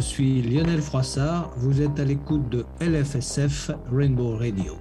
je 0.00 0.06
suis 0.06 0.40
Lionel 0.40 0.80
Froissart. 0.80 1.50
Vous 1.56 1.82
êtes 1.82 2.00
à 2.00 2.04
l'écoute 2.04 2.48
de 2.48 2.64
LFSF 2.80 3.70
Rainbow 3.92 4.34
Radio. 4.34 4.78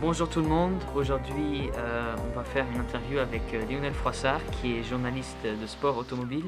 Bonjour 0.00 0.28
tout 0.28 0.42
le 0.42 0.48
monde, 0.48 0.74
aujourd'hui 0.94 1.70
euh, 1.76 2.14
on 2.30 2.36
va 2.36 2.44
faire 2.44 2.66
une 2.72 2.80
interview 2.80 3.18
avec 3.18 3.42
euh, 3.54 3.64
Lionel 3.68 3.94
Froissart 3.94 4.40
qui 4.52 4.76
est 4.76 4.82
journaliste 4.84 5.44
de 5.44 5.66
sport 5.66 5.96
automobile. 5.96 6.44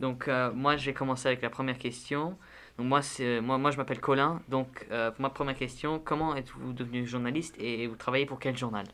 Donc 0.00 0.26
euh, 0.26 0.50
moi 0.52 0.76
je 0.76 0.86
vais 0.86 0.94
commencer 0.94 1.28
avec 1.28 1.42
la 1.42 1.50
première 1.50 1.78
question. 1.78 2.36
Donc 2.78 2.86
moi, 2.86 3.00
moi, 3.42 3.58
moi 3.58 3.70
je 3.70 3.76
m'appelle 3.76 4.00
Colin. 4.00 4.40
Donc 4.48 4.86
euh, 4.90 5.10
pour 5.10 5.20
ma 5.20 5.30
première 5.30 5.56
question, 5.56 6.00
comment 6.02 6.34
êtes-vous 6.36 6.72
devenu 6.72 7.06
journaliste 7.06 7.54
et 7.58 7.86
vous 7.86 7.96
travaillez 7.96 8.26
pour 8.26 8.38
quel 8.38 8.56
journal? 8.56 8.86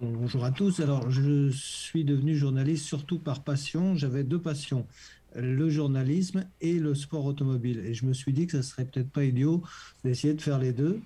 Bonjour 0.00 0.44
à 0.44 0.50
tous. 0.50 0.80
Alors 0.80 1.10
je 1.10 1.50
suis 1.50 2.04
devenu 2.04 2.34
journaliste 2.34 2.86
surtout 2.86 3.18
par 3.18 3.42
passion. 3.42 3.94
J'avais 3.94 4.24
deux 4.24 4.40
passions 4.40 4.86
le 5.34 5.68
journalisme 5.70 6.46
et 6.60 6.74
le 6.74 6.94
sport 6.94 7.24
automobile. 7.24 7.82
Et 7.84 7.94
je 7.94 8.04
me 8.04 8.12
suis 8.12 8.32
dit 8.32 8.46
que 8.46 8.52
ça 8.52 8.62
serait 8.62 8.84
peut-être 8.84 9.10
pas 9.10 9.24
idiot 9.24 9.62
d'essayer 10.04 10.34
de 10.34 10.42
faire 10.42 10.58
les 10.58 10.72
deux. 10.72 11.00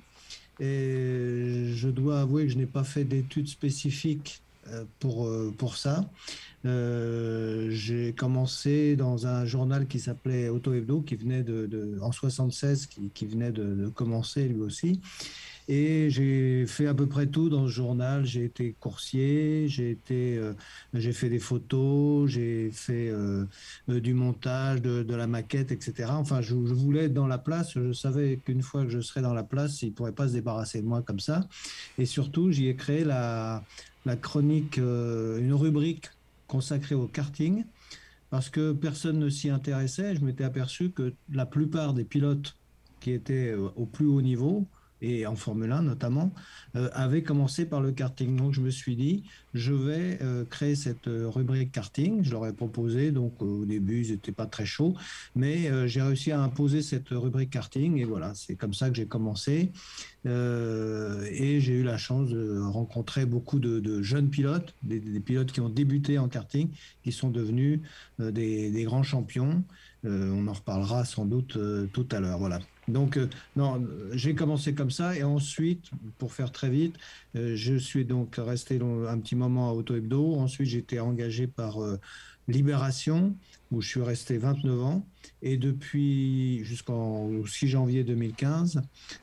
Et 0.61 1.73
je 1.75 1.89
dois 1.89 2.21
avouer 2.21 2.45
que 2.47 2.53
je 2.53 2.59
n'ai 2.59 2.67
pas 2.67 2.85
fait 2.85 3.05
d'études 3.05 3.49
spécifiques 3.49 4.43
euh, 4.69 4.85
pour, 5.01 5.27
euh, 5.27 5.53
pour 5.57 5.77
ça. 5.77 6.09
Euh, 6.67 7.69
j'ai 7.71 8.13
commencé 8.15 8.97
dans 8.97 9.27
un 9.27 9.45
journal 9.45 9.87
qui 9.87 10.01
s'appelait 10.01 10.49
Auto 10.49 10.73
Hebdo, 10.73 11.01
qui 11.03 11.17
venait 11.17 11.43
de, 11.43 11.99
en 12.01 12.13
76, 12.13 12.87
qui, 12.87 13.11
qui 13.13 13.27
venait 13.27 13.53
de, 13.53 13.89
commencer 13.95 14.49
lui 14.49 14.61
aussi. 14.61 15.01
Et 15.67 16.11
j'ai 16.11 16.67
fait 16.67 16.87
à 16.87 16.95
peu 16.95 17.07
près 17.07 17.27
tout 17.27 17.49
dans 17.49 17.67
ce 17.67 17.73
journal. 17.73 18.27
J'ai 18.27 18.45
été 18.45 18.75
coursier, 18.81 19.67
j'ai 19.69 19.91
été, 19.91 20.39
j'ai 20.93 21.13
fait 21.13 21.31
des 21.31 21.39
photos, 21.39 22.29
j'ai 22.29 22.71
fait 22.71 23.11
du 23.89 24.13
montage, 24.13 24.83
de, 24.83 25.15
la 25.15 25.27
maquette, 25.27 25.73
etc. 25.73 26.11
Enfin, 26.11 26.43
je, 26.43 26.55
voulais 26.55 27.05
être 27.05 27.15
dans 27.15 27.27
la 27.27 27.39
place. 27.39 27.73
Je 27.75 27.93
savais 27.93 28.39
qu'une 28.45 28.63
fois 28.63 28.85
que 28.85 28.91
je 28.91 29.01
serais 29.01 29.23
dans 29.23 29.33
la 29.33 29.43
place, 29.43 29.81
il 29.81 29.89
ne 29.89 29.93
pourrait 29.93 30.13
pas 30.13 30.29
se 30.29 30.35
débarrasser 30.35 30.83
de 30.83 30.87
moi 30.87 31.01
comme 31.01 31.21
ça. 31.21 31.49
Et 31.97 32.05
surtout, 32.05 32.53
j'y 32.53 32.69
ai 32.69 32.77
créé 32.77 33.03
la, 33.05 33.65
chronique, 34.21 34.77
euh, 34.77 35.39
une 35.39 35.55
rubrique 35.55 36.11
consacrée 36.55 36.95
au 36.95 37.09
karting, 37.09 37.65
parce 38.31 38.49
que 38.49 38.73
personne 38.73 39.19
ne 39.19 39.29
s'y 39.29 39.51
intéressait. 39.51 40.15
Je 40.15 40.25
m'étais 40.25 40.45
aperçu 40.45 40.93
que 40.93 41.13
la 41.33 41.47
plupart 41.47 41.95
des 41.95 42.05
pilotes 42.05 42.57
qui 43.01 43.11
étaient 43.11 43.51
euh, 43.51 43.71
au 43.75 43.87
plus 43.87 44.07
haut 44.07 44.23
niveau 44.23 44.65
et 45.05 45.27
en 45.27 45.37
Formule 45.37 45.73
1 45.73 45.83
notamment, 45.83 46.33
euh, 46.77 46.89
avait 46.93 47.23
commencé 47.23 47.67
par 47.67 47.81
le 47.81 47.93
karting. 47.93 48.37
Donc 48.37 48.53
je 48.53 48.61
me 48.61 48.71
suis 48.71 48.97
dit, 48.97 49.25
je 49.53 49.73
vais 49.73 50.19
euh, 50.23 50.45
créer 50.45 50.75
cette 50.75 51.09
euh, 51.09 51.29
rubrique 51.29 51.73
karting. 51.73 52.25
Je 52.25 52.31
leur 52.31 52.47
ai 52.47 52.53
proposé, 52.53 53.13
donc 53.13 53.41
au 53.43 53.65
début 53.65 54.03
ils 54.03 54.13
n'étaient 54.13 54.33
pas 54.33 54.47
très 54.47 54.67
chauds, 54.67 54.95
mais 55.37 55.71
j'ai 55.89 56.03
réussi 56.03 56.33
à 56.33 56.41
imposer 56.41 56.83
cette 56.83 57.09
rubrique 57.11 57.51
karting 57.51 57.99
et 57.99 58.05
voilà, 58.05 58.35
c'est 58.35 58.57
comme 58.57 58.75
ça 58.75 58.89
que 58.89 58.97
j'ai 58.97 59.07
commencé. 59.07 59.73
et 60.25 61.61
j'ai 61.61 61.73
eu 61.73 61.83
la 61.83 61.99
chance 61.99 62.31
de 62.31 62.59
rencontrer 62.61 63.27
beaucoup 63.27 63.59
de, 63.59 64.03
jeunes 64.03 64.31
pilotes, 64.31 64.75
des, 64.83 65.01
pilotes 65.21 65.53
qui 65.53 65.61
ont 65.61 65.69
débuté 65.69 66.19
en 66.19 66.29
karting, 66.29 66.71
qui 67.03 67.13
sont 67.13 67.31
devenus 67.31 67.81
des, 68.19 68.71
des, 68.71 68.85
grands 68.85 69.03
champions. 69.03 69.65
on 70.05 70.47
en 70.49 70.53
reparlera 70.53 71.05
sans 71.05 71.27
doute 71.27 71.59
tout 71.93 72.09
à 72.11 72.21
l'heure. 72.21 72.39
Voilà. 72.39 72.61
Donc, 72.89 73.17
euh, 73.17 73.29
non, 73.57 73.87
j'ai 74.13 74.35
commencé 74.35 74.75
comme 74.75 74.91
ça 74.91 75.17
et 75.17 75.23
ensuite, 75.23 75.91
pour 76.19 76.33
faire 76.33 76.53
très 76.53 76.71
vite, 76.71 76.97
euh, 77.37 77.57
je 77.57 77.75
suis 77.75 78.05
donc 78.05 78.37
resté 78.39 78.79
un 79.09 79.19
petit 79.19 79.37
moment 79.37 79.71
à 79.71 79.73
Auto 79.73 79.95
Hebdo. 79.95 80.35
Ensuite, 80.35 80.75
été 80.75 81.01
engagé 81.01 81.47
par 81.47 81.83
euh, 81.83 81.99
Libération, 82.47 83.35
où 83.71 83.81
je 83.81 83.89
suis 83.89 84.03
resté 84.03 84.37
29 84.37 84.83
ans. 84.83 85.07
Et 85.41 85.57
depuis 85.57 86.63
jusqu'en 86.65 87.31
6 87.47 87.69
janvier 87.69 88.05
2015, 88.05 88.83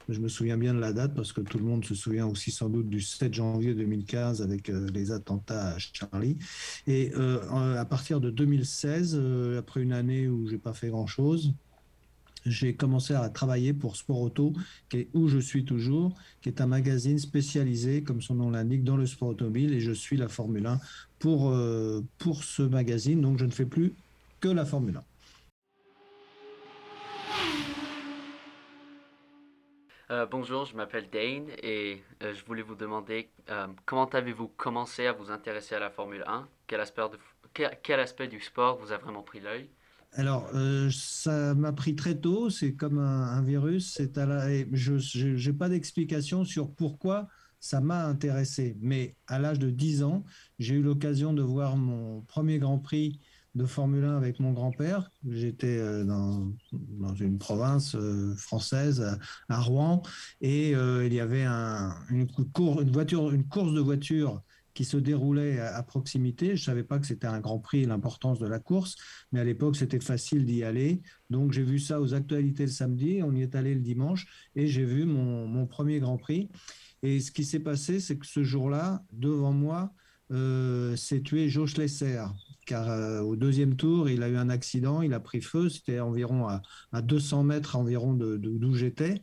je 0.09 0.19
me 0.19 0.27
souviens 0.27 0.57
bien 0.57 0.73
de 0.73 0.79
la 0.79 0.91
date 0.91 1.13
parce 1.13 1.31
que 1.31 1.41
tout 1.41 1.59
le 1.59 1.63
monde 1.63 1.85
se 1.85 1.93
souvient 1.93 2.25
aussi 2.25 2.49
sans 2.49 2.69
doute 2.69 2.89
du 2.89 2.99
7 2.99 3.33
janvier 3.33 3.75
2015 3.75 4.41
avec 4.41 4.69
les 4.69 5.11
attentats 5.11 5.75
à 5.75 5.77
Charlie. 5.77 6.37
Et 6.87 7.13
à 7.13 7.85
partir 7.85 8.19
de 8.19 8.31
2016, 8.31 9.21
après 9.59 9.83
une 9.83 9.93
année 9.93 10.27
où 10.27 10.47
j'ai 10.47 10.57
pas 10.57 10.73
fait 10.73 10.89
grand-chose, 10.89 11.53
j'ai 12.45 12.75
commencé 12.75 13.13
à 13.13 13.29
travailler 13.29 13.73
pour 13.73 13.95
Sport 13.95 14.21
Auto, 14.21 14.53
qui 14.89 14.97
est 14.97 15.09
où 15.13 15.27
je 15.27 15.39
suis 15.39 15.65
toujours, 15.65 16.13
qui 16.41 16.49
est 16.49 16.61
un 16.61 16.67
magazine 16.67 17.19
spécialisé, 17.19 18.03
comme 18.03 18.21
son 18.21 18.35
nom 18.35 18.49
l'indique, 18.49 18.83
dans 18.83 18.97
le 18.97 19.05
sport 19.05 19.29
automobile, 19.29 19.73
et 19.73 19.79
je 19.79 19.91
suis 19.91 20.17
la 20.17 20.27
Formule 20.27 20.65
1 20.65 20.79
pour, 21.19 21.51
euh, 21.51 22.01
pour 22.17 22.43
ce 22.43 22.63
magazine, 22.63 23.21
donc 23.21 23.37
je 23.37 23.45
ne 23.45 23.51
fais 23.51 23.65
plus 23.65 23.93
que 24.39 24.49
la 24.49 24.65
Formule 24.65 24.97
1. 24.97 25.03
Euh, 30.09 30.25
bonjour, 30.25 30.65
je 30.65 30.75
m'appelle 30.75 31.09
Dane 31.09 31.47
et 31.63 32.03
euh, 32.21 32.33
je 32.33 32.43
voulais 32.43 32.63
vous 32.63 32.75
demander 32.75 33.29
comment 33.85 34.09
avez-vous 34.09 34.49
commencé 34.49 35.07
à 35.07 35.13
vous 35.13 35.31
intéresser 35.31 35.75
à 35.75 35.79
la 35.79 35.89
Formule 35.89 36.25
1 36.27 36.49
quel 36.67 36.81
aspect, 36.81 37.01
de, 37.09 37.17
quel 37.83 37.99
aspect 37.99 38.27
du 38.27 38.39
sport 38.39 38.77
vous 38.77 38.91
a 38.91 38.97
vraiment 38.97 39.23
pris 39.23 39.39
l'œil? 39.39 39.69
Alors, 40.13 40.49
euh, 40.53 40.89
ça 40.91 41.53
m'a 41.55 41.71
pris 41.71 41.95
très 41.95 42.15
tôt, 42.19 42.49
c'est 42.49 42.73
comme 42.73 42.99
un, 42.99 43.41
virus. 43.41 43.93
C'est 43.95 44.13
je 44.73 45.49
n'ai 45.49 45.57
pas 45.57 45.69
d'explication 45.69 46.43
sur 46.43 46.73
pourquoi 46.73 47.29
ça 47.61 47.79
m'a 47.79 48.05
intéressé. 48.07 48.77
Mais 48.81 49.15
à 49.27 49.39
l'âge 49.39 49.59
de 49.59 49.69
10 49.69 50.03
ans, 50.03 50.25
j'ai 50.59 50.75
eu 50.75 50.81
l'occasion 50.81 51.33
de 51.33 51.41
voir 51.41 51.77
mon 51.77 52.21
premier 52.23 52.59
Grand 52.59 52.79
Prix 52.79 53.19
de 53.55 53.65
Formule 53.65 54.03
1 54.03 54.17
avec 54.17 54.39
mon 54.41 54.51
grand-père. 54.51 55.09
J'étais 55.29 55.77
euh, 55.77 56.03
dans, 56.03 56.51
une 57.15 57.37
province 57.37 57.95
euh, 57.95 58.35
française, 58.35 59.17
à, 59.47 59.61
Rouen, 59.61 60.01
et 60.41 60.71
il 60.71 61.13
y 61.13 61.21
avait 61.21 61.43
un, 61.43 61.95
une, 62.09 62.27
voiture, 62.91 63.31
une 63.31 63.47
course 63.47 63.73
de 63.73 63.79
voiture 63.79 64.41
qui 64.73 64.85
se 64.85 64.97
déroulait 64.97 65.59
à, 65.59 65.81
proximité. 65.83 66.55
Je 66.55 66.63
savais 66.63 66.83
pas 66.83 66.99
que 66.99 67.05
c'était 67.05 67.27
un 67.27 67.39
Grand 67.39 67.59
Prix, 67.59 67.85
l'importance 67.85 68.39
de 68.39 68.47
la 68.47 68.59
course, 68.59 68.95
mais 69.31 69.39
à 69.39 69.43
l'époque 69.43 69.75
c'était 69.75 69.99
facile 69.99 70.45
d'y 70.45 70.63
aller. 70.63 71.01
Donc 71.29 71.51
j'ai 71.51 71.63
vu 71.63 71.79
ça 71.79 72.01
aux 72.01 72.13
actualités 72.13 72.63
le 72.63 72.71
samedi, 72.71 73.21
on 73.23 73.33
y 73.33 73.41
est 73.41 73.55
allé 73.55 73.73
le 73.73 73.81
dimanche 73.81 74.27
et 74.55 74.67
j'ai 74.67 74.85
vu 74.85 75.05
mon, 75.05 75.65
premier 75.67 75.99
Grand 75.99 76.17
Prix. 76.17 76.49
Et 77.03 77.19
ce 77.19 77.31
qui 77.31 77.45
s'est 77.45 77.59
passé, 77.59 77.99
c'est 77.99 78.17
que 78.17 78.25
ce 78.25 78.43
jour-là, 78.43 79.03
devant 79.11 79.53
moi, 79.53 79.93
euh, 80.31 80.95
s'est 80.95 81.21
tué 81.21 81.49
Joe 81.49 81.69
Schlesser, 81.69 82.23
car 82.65 82.89
euh, 82.89 83.21
au 83.21 83.35
deuxième 83.35 83.75
tour, 83.75 84.09
il 84.09 84.23
a 84.23 84.29
eu 84.29 84.37
un 84.37 84.49
accident, 84.49 85.01
il 85.01 85.13
a 85.13 85.19
pris 85.19 85.41
feu, 85.41 85.67
c'était 85.67 85.99
environ 85.99 86.47
à, 86.47 87.01
200 87.01 87.43
mètres 87.43 87.75
environ 87.75 88.13
d'où 88.13 88.37
de, 88.37 88.73
j'étais. 88.75 89.21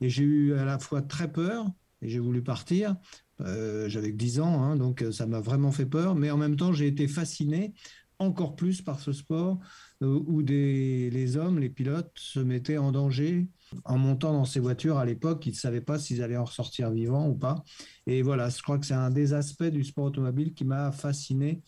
Et 0.00 0.08
j'ai 0.08 0.22
eu 0.22 0.54
à 0.54 0.64
la 0.64 0.78
fois 0.78 1.02
très 1.02 1.30
peur, 1.30 1.66
et 2.00 2.08
j'ai 2.08 2.20
voulu 2.20 2.42
partir, 2.42 2.96
euh, 3.40 3.88
j'avais 3.88 4.12
10 4.12 4.40
ans, 4.40 4.62
hein, 4.62 4.76
donc 4.76 5.02
euh, 5.02 5.12
ça 5.12 5.26
m'a 5.26 5.40
vraiment 5.40 5.72
fait 5.72 5.86
peur. 5.86 6.14
Mais 6.14 6.30
en 6.30 6.36
même 6.36 6.56
temps, 6.56 6.72
j'ai 6.72 6.86
été 6.86 7.08
fasciné 7.08 7.74
encore 8.18 8.56
plus 8.56 8.80
par 8.80 8.98
ce 8.98 9.12
sport 9.12 9.58
euh, 10.02 10.18
où 10.26 10.40
les 10.40 11.36
hommes, 11.36 11.58
les 11.58 11.68
pilotes, 11.68 12.12
se 12.14 12.40
mettaient 12.40 12.78
en 12.78 12.92
danger 12.92 13.48
en 13.84 13.98
montant 13.98 14.32
dans 14.32 14.44
ces 14.44 14.60
voitures. 14.60 14.96
À 14.96 15.04
l'époque, 15.04 15.44
ils 15.46 15.50
ne 15.50 15.56
savaient 15.56 15.80
pas 15.80 15.98
s'ils 15.98 16.22
allaient 16.22 16.36
en 16.36 16.44
ressortir 16.44 16.90
vivants 16.90 17.28
ou 17.28 17.34
pas. 17.34 17.62
Et 18.06 18.22
voilà, 18.22 18.48
je 18.48 18.62
crois 18.62 18.78
que 18.78 18.86
c'est 18.86 18.94
un 18.94 19.10
des 19.10 19.34
aspects 19.34 19.64
du 19.64 19.84
sport 19.84 20.06
automobile 20.06 20.54
qui 20.54 20.64
m'a 20.64 20.92
fasciné. 20.92 21.62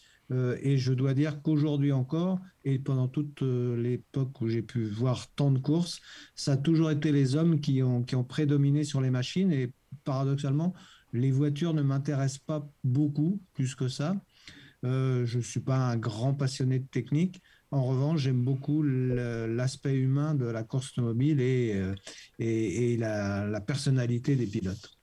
et 0.62 0.76
je 0.76 0.92
dois 0.92 1.14
dire 1.14 1.42
qu'aujourd'hui 1.42 1.90
encore, 1.90 2.38
et 2.64 2.78
pendant 2.78 3.08
toute 3.08 3.42
l'époque 3.42 4.40
où 4.40 4.48
j'ai 4.48 4.62
pu 4.62 4.84
voir 4.84 5.26
tant 5.34 5.50
de 5.50 5.58
courses, 5.58 6.00
ça 6.34 6.52
a 6.52 6.56
toujours 6.56 6.90
été 6.90 7.12
les 7.12 7.34
hommes 7.34 7.60
qui 7.60 7.82
ont 7.82 8.24
prédominé 8.24 8.84
sur 8.84 9.00
les 9.00 9.10
machines. 9.10 9.50
Et 9.50 9.72
paradoxalement, 10.04 10.74
les 11.12 11.30
voitures 11.30 11.74
ne 11.74 11.82
m'intéressent 11.82 12.38
pas 12.38 12.68
beaucoup, 12.84 13.40
plus 13.54 13.74
que 13.74 13.88
ça. 13.88 14.16
Euh, 14.84 15.26
je 15.26 15.38
ne 15.38 15.42
suis 15.42 15.60
pas 15.60 15.76
un 15.76 15.96
grand 15.96 16.34
passionné 16.34 16.78
de 16.78 16.86
technique. 16.86 17.40
En 17.70 17.84
revanche, 17.84 18.20
j'aime 18.20 18.42
beaucoup 18.42 18.82
l'aspect 18.82 19.94
humain 19.94 20.34
de 20.34 20.46
la 20.46 20.62
course 20.62 20.92
automobile 20.92 21.40
et, 21.40 21.74
euh, 21.74 21.94
et, 22.38 22.96
la, 22.96 23.60
personnalité 23.60 24.36
des 24.36 24.46
pilotes. 24.46 24.96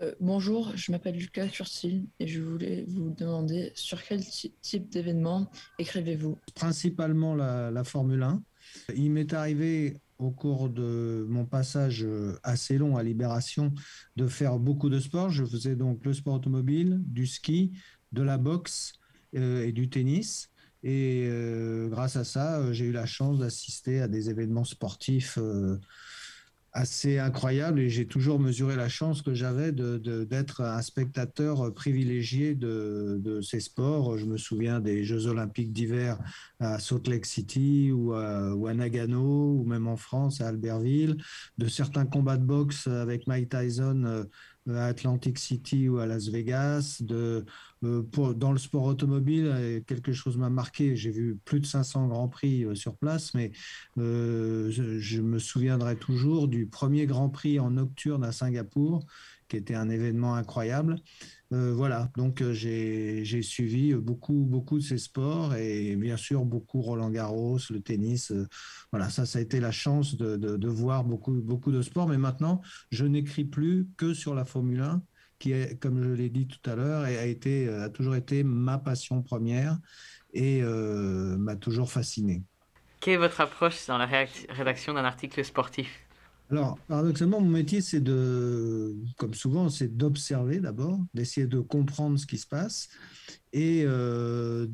Euh, 0.00 0.14
bonjour, 0.20 0.72
je 0.76 0.90
m'appelle 0.92 1.16
Lucas 1.16 1.48
Cursil 1.48 2.06
et 2.18 2.26
je 2.26 2.40
voulais 2.40 2.84
vous 2.88 3.10
demander 3.10 3.72
sur 3.74 4.02
quel 4.02 4.24
type 4.24 4.88
d'événement 4.88 5.50
écrivez-vous? 5.78 6.38
Principalement 6.54 7.34
la, 7.34 7.70
la 7.70 7.84
Formule 7.84 8.22
1. 8.22 8.42
Il 8.96 9.10
m'est 9.10 9.32
arrivé 9.32 10.00
au 10.18 10.30
cours 10.30 10.68
de 10.68 11.26
mon 11.28 11.46
passage 11.46 12.04
euh, 12.04 12.38
assez 12.42 12.76
long 12.76 12.96
à 12.96 13.02
Libération 13.02 13.72
de 14.16 14.26
faire 14.26 14.58
beaucoup 14.58 14.90
de 14.90 14.98
sport. 14.98 15.30
Je 15.30 15.44
faisais 15.44 15.76
donc 15.76 16.04
le 16.04 16.12
sport 16.12 16.34
automobile, 16.34 17.00
du 17.04 17.26
ski, 17.26 17.72
de 18.12 18.22
la 18.22 18.38
boxe 18.38 18.94
euh, 19.36 19.64
et 19.64 19.72
du 19.72 19.88
tennis. 19.88 20.50
Et 20.82 21.26
euh, 21.28 21.88
grâce 21.88 22.16
à 22.16 22.24
ça, 22.24 22.72
j'ai 22.72 22.86
eu 22.86 22.92
la 22.92 23.06
chance 23.06 23.38
d'assister 23.38 24.00
à 24.00 24.08
des 24.08 24.30
événements 24.30 24.64
sportifs 24.64 25.38
assez 26.72 27.18
incroyable 27.18 27.80
et 27.80 27.88
j'ai 27.88 28.06
toujours 28.06 28.38
mesuré 28.38 28.76
la 28.76 28.88
chance 28.88 29.22
que 29.22 29.34
j'avais 29.34 29.72
d'être 29.72 30.60
un 30.60 30.82
spectateur 30.82 31.72
privilégié 31.72 32.54
de, 32.54 33.40
ces 33.42 33.60
sports. 33.60 34.18
Je 34.18 34.26
me 34.26 34.36
souviens 34.36 34.80
des 34.80 35.04
Jeux 35.04 35.26
olympiques 35.26 35.72
d'hiver 35.72 36.18
à 36.60 36.78
Salt 36.78 37.08
Lake 37.08 37.26
City 37.26 37.90
ou 37.92 38.12
à, 38.12 38.54
ou 38.54 38.66
à, 38.66 38.74
Nagano 38.74 39.58
ou 39.58 39.64
même 39.64 39.88
en 39.88 39.96
France 39.96 40.40
à 40.40 40.48
Albertville, 40.48 41.16
de 41.56 41.68
certains 41.68 42.06
combats 42.06 42.36
de 42.36 42.44
boxe 42.44 42.86
avec 42.86 43.26
Mike 43.26 43.48
Tyson 43.48 44.04
euh, 44.04 44.24
à 44.68 44.86
Atlantic 44.86 45.38
City 45.38 45.88
ou 45.88 45.98
à 45.98 46.06
Las 46.06 46.28
Vegas. 46.28 47.02
Euh, 47.84 48.02
dans 48.34 48.52
le 48.52 48.58
sport 48.58 48.84
automobile, 48.84 49.46
euh, 49.46 49.80
quelque 49.80 50.12
chose 50.12 50.36
m'a 50.36 50.50
marqué. 50.50 50.96
J'ai 50.96 51.10
vu 51.10 51.38
plus 51.44 51.60
de 51.60 51.66
500 51.66 52.08
grands 52.08 52.28
prix 52.28 52.64
euh, 52.64 52.74
sur 52.74 52.96
place, 52.96 53.34
mais 53.34 53.52
je, 53.96 55.20
me 55.20 55.38
souviendrai 55.38 55.96
toujours 55.96 56.48
du 56.48 56.66
premier 56.66 57.06
grand 57.06 57.28
prix 57.28 57.60
en 57.60 57.70
nocturne 57.70 58.24
à 58.24 58.32
Singapour, 58.32 59.06
qui 59.48 59.56
était 59.56 59.74
un 59.74 59.88
événement 59.88 60.34
incroyable. 60.34 60.96
Euh, 61.52 61.72
voilà, 61.72 62.10
donc 62.16 62.42
euh, 62.42 62.52
j'ai 62.52 63.42
suivi 63.42 63.94
beaucoup, 63.94 64.44
beaucoup 64.44 64.78
de 64.78 64.82
ces 64.82 64.98
sports 64.98 65.54
et 65.54 65.96
bien 65.96 66.18
sûr 66.18 66.44
beaucoup 66.44 66.82
Roland 66.82 67.10
Garros, 67.10 67.58
le 67.70 67.80
tennis. 67.80 68.30
Euh, 68.32 68.46
voilà, 68.92 69.08
ça, 69.08 69.24
ça 69.24 69.38
a 69.38 69.42
été 69.42 69.58
la 69.58 69.72
chance 69.72 70.16
de, 70.16 70.68
voir 70.68 71.04
beaucoup, 71.04 71.32
beaucoup 71.32 71.72
de 71.72 71.80
sports. 71.80 72.08
Mais 72.08 72.18
maintenant, 72.18 72.60
je 72.90 73.06
n'écris 73.06 73.44
plus 73.44 73.88
que 73.96 74.12
sur 74.12 74.34
la 74.34 74.44
Formule 74.44 74.82
1, 74.82 75.02
qui 75.38 75.52
est, 75.52 75.80
comme 75.80 76.02
je 76.02 76.10
l'ai 76.10 76.28
dit 76.28 76.46
tout 76.46 76.70
à 76.70 76.76
l'heure, 76.76 77.04
a, 77.04 77.84
a 77.84 77.88
toujours 77.88 78.16
été 78.16 78.42
ma 78.44 78.78
passion 78.78 79.22
première 79.22 79.78
et 80.34 80.60
m'a 80.62 81.56
toujours 81.56 81.90
fasciné. 81.90 82.42
Quelle 83.00 83.14
est 83.14 83.18
votre 83.18 83.40
approche 83.40 83.86
dans 83.86 83.96
la 83.96 84.06
rédaction 84.50 84.92
d'un 84.92 85.04
article 85.04 85.42
sportif? 85.44 86.07
Alors, 86.50 86.78
paradoxalement, 86.88 87.40
mon 87.40 87.50
métier, 87.50 87.82
c'est 87.82 88.00
de, 88.00 88.96
comme 89.18 89.34
souvent, 89.34 89.68
c'est 89.68 89.96
d'observer 89.96 90.60
d'abord, 90.60 90.98
d'essayer 91.12 91.46
de 91.46 91.60
comprendre 91.60 92.18
ce 92.18 92.26
qui 92.26 92.38
se 92.38 92.46
passe 92.46 92.88
et 93.52 93.82
euh, 93.84 94.66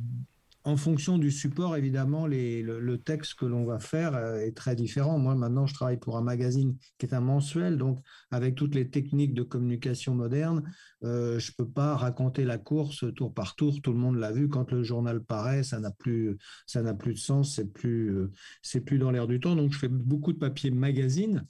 en 0.66 0.78
fonction 0.78 1.18
du 1.18 1.30
support, 1.30 1.76
évidemment, 1.76 2.26
le, 2.26 2.96
texte 2.96 3.34
que 3.34 3.44
l'on 3.44 3.66
va 3.66 3.78
faire 3.78 4.14
euh, 4.14 4.38
est 4.38 4.56
très 4.56 4.74
différent. 4.74 5.18
Moi, 5.18 5.34
maintenant, 5.34 5.66
je 5.66 5.74
travaille 5.74 5.98
pour 5.98 6.16
un 6.16 6.22
magazine 6.22 6.76
qui 6.98 7.04
est 7.04 7.14
un 7.14 7.20
mensuel, 7.20 7.76
donc 7.76 7.98
avec 8.30 8.54
toutes 8.54 8.74
les 8.74 8.88
techniques 8.88 9.34
de 9.34 9.42
communication 9.42 10.14
moderne, 10.14 10.62
euh, 11.02 11.38
je 11.38 11.50
ne 11.50 11.64
peux 11.64 11.70
pas 11.70 11.96
raconter 11.96 12.44
la 12.44 12.56
course 12.56 13.04
tour 13.14 13.34
par 13.34 13.56
tour. 13.56 13.78
Tout 13.82 13.92
le 13.92 13.98
monde 13.98 14.16
l'a 14.16 14.32
vu. 14.32 14.48
Quand 14.48 14.72
le 14.72 14.82
journal 14.82 15.22
paraît, 15.22 15.64
ça 15.64 15.80
n'a 15.80 15.90
plus, 15.90 16.38
ça 16.66 16.80
n'a 16.80 16.94
plus 16.94 17.12
de 17.12 17.18
sens. 17.18 17.54
C'est 17.56 17.70
plus, 17.70 18.16
euh, 18.16 18.32
c'est 18.62 18.80
plus 18.80 18.98
dans 18.98 19.10
l'air 19.10 19.26
du 19.26 19.40
temps. 19.40 19.56
Donc, 19.56 19.72
je 19.72 19.78
fais 19.78 19.88
beaucoup 19.88 20.32
de 20.32 20.38
papier 20.38 20.70
magazine. 20.70 21.44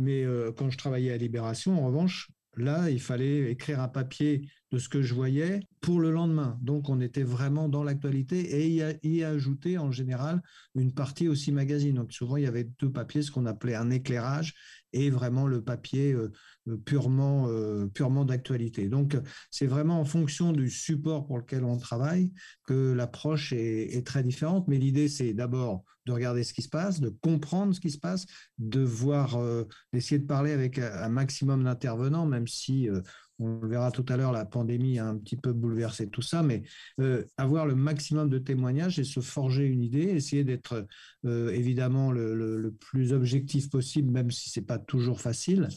Mais 0.00 0.24
quand 0.56 0.70
je 0.70 0.78
travaillais 0.78 1.10
à 1.10 1.16
Libération, 1.16 1.82
en 1.82 1.88
revanche, 1.88 2.30
Là, 2.58 2.90
il 2.90 3.00
fallait 3.00 3.52
écrire 3.52 3.80
un 3.80 3.88
papier 3.88 4.50
de 4.70 4.78
ce 4.78 4.88
que 4.88 5.02
je 5.02 5.14
voyais 5.14 5.60
pour 5.80 6.00
le 6.00 6.10
lendemain. 6.10 6.58
Donc, 6.60 6.88
on 6.88 7.00
était 7.00 7.22
vraiment 7.22 7.68
dans 7.68 7.82
l'actualité 7.82 8.38
et 8.38 8.68
y, 9.02 9.24
ajouter 9.24 9.78
en 9.78 9.90
général 9.90 10.42
une 10.74 10.92
partie 10.92 11.28
aussi 11.28 11.52
magazine. 11.52 11.94
Donc, 11.94 12.12
souvent, 12.12 12.36
il 12.36 12.44
y 12.44 12.46
avait 12.46 12.68
deux 12.78 12.90
papiers, 12.90 13.22
ce 13.22 13.30
qu'on 13.30 13.46
appelait 13.46 13.74
un 13.74 13.90
éclairage 13.90 14.54
et 14.92 15.10
vraiment 15.10 15.46
le 15.46 15.62
papier 15.62 16.12
euh, 16.12 16.30
euh, 16.68 16.76
purement, 16.76 17.48
euh, 17.48 17.86
purement 17.86 18.24
d'actualité. 18.24 18.88
Donc, 18.88 19.16
c'est 19.50 19.66
vraiment 19.66 20.00
en 20.00 20.04
fonction 20.04 20.52
du 20.52 20.70
support 20.70 21.26
pour 21.26 21.38
lequel 21.38 21.64
on 21.64 21.78
travaille 21.78 22.32
que 22.66 22.92
l'approche 22.92 23.52
est, 23.52 24.06
très 24.06 24.22
différente. 24.22 24.68
Mais 24.68 24.78
l'idée, 24.78 25.08
c'est 25.08 25.32
d'abord 25.32 25.84
de 26.06 26.12
regarder 26.12 26.44
ce 26.44 26.54
qui 26.54 26.62
se 26.62 26.68
passe, 26.68 27.00
de 27.00 27.10
comprendre 27.10 27.74
ce 27.74 27.80
qui 27.80 27.90
se 27.90 27.98
passe, 27.98 28.26
de 28.58 28.80
voir, 28.80 29.38
d'essayer 29.92 30.18
de 30.18 30.26
parler 30.26 30.52
avec 30.52 30.78
un 30.78 31.08
maximum 31.08 31.64
d'intervenants, 31.64 32.24
même 32.24 32.46
si 32.46 32.88
on 33.38 33.60
le 33.60 33.68
verra 33.68 33.90
tout 33.90 34.04
à 34.08 34.16
l'heure, 34.16 34.32
la 34.32 34.44
pandémie 34.44 34.98
a 34.98 35.06
un 35.06 35.16
petit 35.16 35.36
peu 35.36 35.52
bouleversé 35.52 36.08
tout 36.08 36.22
ça, 36.22 36.42
mais 36.42 36.62
euh, 37.00 37.24
avoir 37.36 37.66
le 37.66 37.74
maximum 37.74 38.28
de 38.28 38.38
témoignages 38.38 38.98
et 38.98 39.04
se 39.04 39.20
forger 39.20 39.64
une 39.64 39.82
idée, 39.82 40.02
essayer 40.02 40.44
d'être 40.44 40.86
euh, 41.24 41.50
évidemment 41.50 42.10
le, 42.10 42.74
plus 42.80 43.12
objectif 43.12 43.70
possible, 43.70 44.10
même 44.10 44.30
si 44.30 44.50
ce 44.50 44.60
n'est 44.60 44.66
pas 44.66 44.78
toujours 44.78 45.20
facile, 45.20 45.68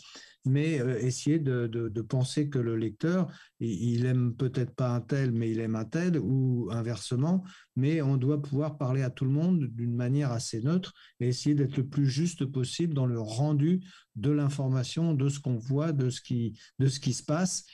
mais 0.45 0.79
euh, 0.79 0.99
essayer 0.99 1.39
de, 1.39 2.01
penser 2.01 2.49
que 2.49 2.59
le 2.59 2.75
lecteur, 2.75 3.31
il, 3.59 4.05
aime 4.05 4.35
peut-être 4.35 4.73
pas 4.73 4.89
un 4.89 5.01
tel, 5.01 5.31
mais 5.31 5.51
il 5.51 5.59
aime 5.59 5.75
un 5.75 5.85
tel, 5.85 6.17
ou 6.17 6.69
inversement, 6.71 7.43
mais 7.75 8.01
on 8.01 8.17
doit 8.17 8.41
pouvoir 8.41 8.77
parler 8.77 9.03
à 9.03 9.09
tout 9.09 9.25
le 9.25 9.31
monde 9.31 9.65
d'une 9.67 9.95
manière 9.95 10.31
assez 10.31 10.61
neutre 10.61 10.93
et 11.19 11.27
essayer 11.27 11.55
d'être 11.55 11.77
le 11.77 11.88
plus 11.88 12.07
juste 12.07 12.45
possible 12.45 12.93
dans 12.93 13.05
le 13.05 13.19
rendu 13.19 13.81
de 14.15 14.31
l'information, 14.31 15.13
de 15.13 15.29
ce 15.29 15.39
qu'on 15.39 15.57
voit, 15.57 15.91
de 15.91 16.09
ce 16.09 16.21
qui, 16.21 16.55
se 16.79 17.23
passe. 17.23 17.65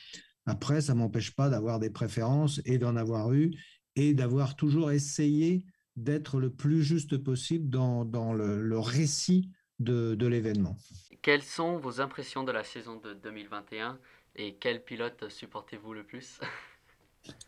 Après, 0.46 0.82
ça 0.82 0.96
m'empêche 0.96 1.36
pas 1.36 1.50
d'avoir 1.50 1.80
des 1.80 1.90
préférences 1.90 2.62
et 2.66 2.78
d'en 2.78 2.96
avoir 2.96 3.34
eu 3.34 3.52
et 3.96 4.14
d'avoir 4.14 4.56
toujours 4.56 4.92
essayé 4.92 5.64
d'être 5.96 6.40
le 6.40 6.52
plus 6.52 6.84
juste 6.84 7.18
possible 7.18 7.70
dans, 7.70 8.34
le, 8.34 8.80
récit 8.80 9.50
de 9.80 10.28
l'événement. 10.28 10.78
Quelles 11.22 11.44
sont 11.44 11.78
vos 11.78 12.02
impressions 12.02 12.44
de 12.44 12.52
la 12.52 12.64
saison 12.64 12.98
de 12.98 13.14
2021 13.14 14.00
et 14.36 14.56
quel 14.56 14.84
pilote 14.84 15.30
supportez-vous 15.30 15.94
le 15.94 16.04
plus? 16.04 16.40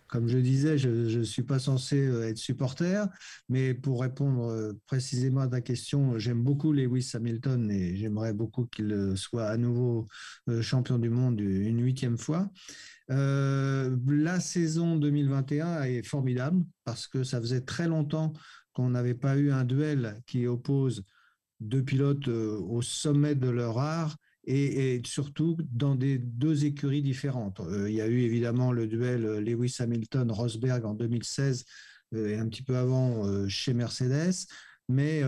Comme 0.07 0.27
je 0.27 0.39
disais, 0.39 0.77
je 0.77 0.89
ne 0.89 1.23
suis 1.23 1.43
pas 1.43 1.59
censé 1.59 2.07
euh, 2.07 2.27
être 2.27 2.37
supporter, 2.37 3.07
mais 3.47 3.73
pour 3.73 4.01
répondre 4.01 4.49
euh, 4.49 4.73
précisément 4.87 5.41
à 5.41 5.47
ta 5.47 5.61
question, 5.61 6.17
j'aime 6.17 6.43
beaucoup 6.43 6.73
Lewis 6.73 7.11
Hamilton 7.13 7.69
et 7.69 7.95
j'aimerais 7.95 8.33
beaucoup 8.33 8.65
qu'il 8.65 8.91
euh, 8.91 9.15
soit 9.15 9.45
à 9.45 9.57
nouveau 9.57 10.07
champion 10.61 10.97
du 10.97 11.09
monde 11.09 11.39
une 11.39 11.81
huitième 11.83 12.17
fois. 12.17 12.49
la 13.07 14.39
saison 14.39 14.95
2021 14.95 15.83
est 15.83 16.03
formidable 16.03 16.65
parce 16.83 17.07
que 17.07 17.23
ça 17.23 17.39
faisait 17.39 17.61
très 17.61 17.87
longtemps 17.87 18.33
qu'on 18.73 18.89
n'avait 18.89 19.13
pas 19.13 19.37
eu 19.37 19.51
un 19.51 19.63
duel 19.63 20.21
qui 20.25 20.47
oppose 20.47 21.03
deux 21.59 21.83
pilotes 21.83 22.27
au 22.27 22.81
sommet 22.81 23.35
de 23.35 23.49
leur 23.49 23.77
art 23.77 24.17
et, 24.45 25.01
surtout 25.05 25.57
dans 25.71 25.95
des 25.95 26.17
deux 26.17 26.65
écuries 26.65 27.01
différentes. 27.01 27.59
Euh, 27.59 27.89
il 27.89 27.95
y 27.95 28.01
a 28.01 28.07
eu 28.07 28.21
évidemment 28.21 28.71
le 28.71 28.87
duel 28.87 29.25
euh, 29.25 29.41
Lewis 29.41 29.75
Hamilton-Rosberg 29.79 30.85
en 30.85 30.93
2016 30.95 31.65
euh, 32.15 32.29
et 32.29 32.35
un 32.37 32.47
petit 32.47 32.63
peu 32.63 32.75
avant 32.75 33.47
chez 33.47 33.73
Mercedes, 33.73 34.47
mais 34.87 35.21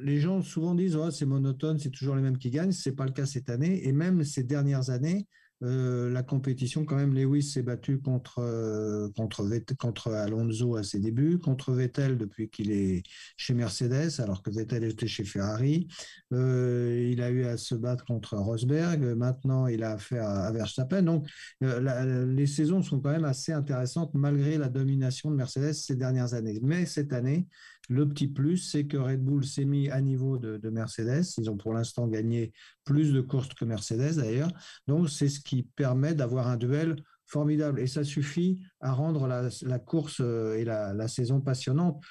les 0.00 0.20
gens 0.20 0.42
souvent 0.42 0.74
disent 0.74 0.96
oh, 0.96 1.10
c'est 1.10 1.26
monotone, 1.26 1.78
c'est 1.78 1.90
toujours 1.90 2.16
les 2.16 2.22
mêmes 2.22 2.38
qui 2.38 2.50
gagnent. 2.50 2.72
Ce 2.72 2.88
n'est 2.88 2.94
pas 2.94 3.04
le 3.04 3.12
cas 3.12 3.26
cette 3.26 3.50
année. 3.50 3.86
Et 3.86 3.92
même 3.92 4.24
ces 4.24 4.44
dernières 4.44 4.90
années, 4.90 5.26
euh, 5.62 6.10
la 6.10 6.22
compétition, 6.22 6.84
quand 6.84 6.96
même, 6.96 7.14
Lewis 7.14 7.42
s'est 7.42 7.62
battu 7.62 7.98
contre, 7.98 8.40
euh, 8.40 9.08
contre, 9.16 9.42
contre 9.78 10.12
Alonso 10.12 10.76
à 10.76 10.82
ses 10.82 11.00
débuts, 11.00 11.38
contre 11.38 11.72
Vettel 11.72 12.18
depuis 12.18 12.50
qu'il 12.50 12.70
est 12.70 13.02
chez 13.36 13.54
Mercedes, 13.54 14.20
alors 14.20 14.42
que 14.42 14.50
Vettel 14.50 14.84
était 14.84 15.06
chez 15.06 15.24
Ferrari. 15.24 15.88
Euh, 16.32 17.08
il 17.10 17.22
a 17.22 17.30
eu 17.30 17.44
à 17.44 17.56
se 17.56 17.74
battre 17.74 18.04
contre 18.04 18.36
Rosberg. 18.36 19.02
Maintenant, 19.16 19.66
il 19.66 19.82
a 19.82 19.92
affaire 19.92 20.28
à, 20.28 20.52
Verstappen. 20.52 21.02
Donc, 21.02 21.26
les 21.60 22.46
saisons 22.46 22.82
sont 22.82 23.00
quand 23.00 23.10
même 23.10 23.24
assez 23.24 23.52
intéressantes 23.52 24.12
malgré 24.14 24.58
la 24.58 24.68
domination 24.68 25.30
de 25.30 25.36
Mercedes 25.36 25.72
ces 25.72 25.96
dernières 25.96 26.34
années. 26.34 26.60
Mais 26.62 26.84
cette 26.84 27.12
année, 27.12 27.46
le 27.88 28.08
petit 28.08 28.28
plus, 28.28 28.58
c'est 28.58 28.86
que 28.86 28.96
Red 28.96 29.22
Bull 29.22 29.44
s'est 29.44 29.64
mis 29.64 29.88
à 29.90 30.00
niveau 30.00 30.38
de, 30.38 30.70
Mercedes. 30.70 31.24
Ils 31.38 31.50
ont 31.50 31.56
pour 31.56 31.72
l'instant 31.72 32.08
gagné 32.08 32.52
plus 32.84 33.12
de 33.12 33.20
courses 33.20 33.48
que 33.54 33.64
Mercedes 33.64 34.16
d'ailleurs. 34.16 34.50
Donc 34.86 35.08
c'est 35.08 35.28
ce 35.28 35.40
qui 35.40 35.62
permet 35.62 36.14
d'avoir 36.14 36.48
un 36.48 36.56
duel 36.56 36.96
formidable. 37.26 37.80
Et 37.80 37.86
ça 37.86 38.04
suffit 38.04 38.62
à 38.80 38.92
rendre 38.92 39.26
la, 39.26 39.78
course 39.78 40.18
euh, 40.20 40.56
et 40.56 40.64
la, 40.64 41.08
saison 41.08 41.40
passionnante. 41.40 42.02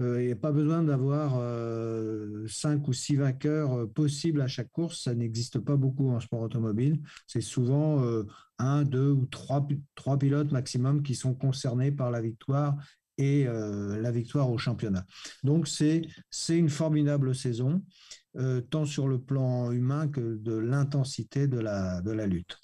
Euh, 0.00 0.22
il 0.22 0.26
n'y 0.26 0.32
a 0.32 0.36
pas 0.36 0.52
besoin 0.52 0.82
d'avoir 0.82 1.34
euh, 1.36 2.46
cinq 2.48 2.88
ou 2.88 2.94
six 2.94 3.16
vainqueurs 3.16 3.90
possibles 3.92 4.40
à 4.40 4.48
chaque 4.48 4.70
course. 4.70 5.02
Ça 5.04 5.14
n'existe 5.14 5.58
pas 5.58 5.76
beaucoup 5.76 6.10
en 6.10 6.20
sport 6.20 6.40
automobile. 6.40 7.00
C'est 7.26 7.42
souvent 7.42 8.02
un, 8.58 8.84
deux 8.84 9.10
ou 9.10 9.26
trois, 9.26 9.66
trois 9.94 10.18
pilotes 10.18 10.52
maximum 10.52 11.02
qui 11.02 11.14
sont 11.14 11.34
concernés 11.34 11.92
par 11.92 12.10
la 12.10 12.22
victoire 12.22 12.76
et 13.20 13.46
euh, 13.46 14.00
la 14.00 14.10
victoire 14.10 14.50
au 14.50 14.56
championnat. 14.56 15.04
Donc 15.44 15.68
c'est 15.68 16.02
une 16.48 16.70
formidable 16.70 17.34
saison, 17.34 17.82
euh, 18.36 18.62
tant 18.62 18.86
sur 18.86 19.08
le 19.08 19.20
plan 19.20 19.70
humain 19.70 20.08
que 20.08 20.36
de 20.36 20.56
l'intensité 20.56 21.46
de 21.46 21.58
la, 21.58 22.00
de 22.00 22.12
la 22.12 22.26
lutte. 22.26 22.58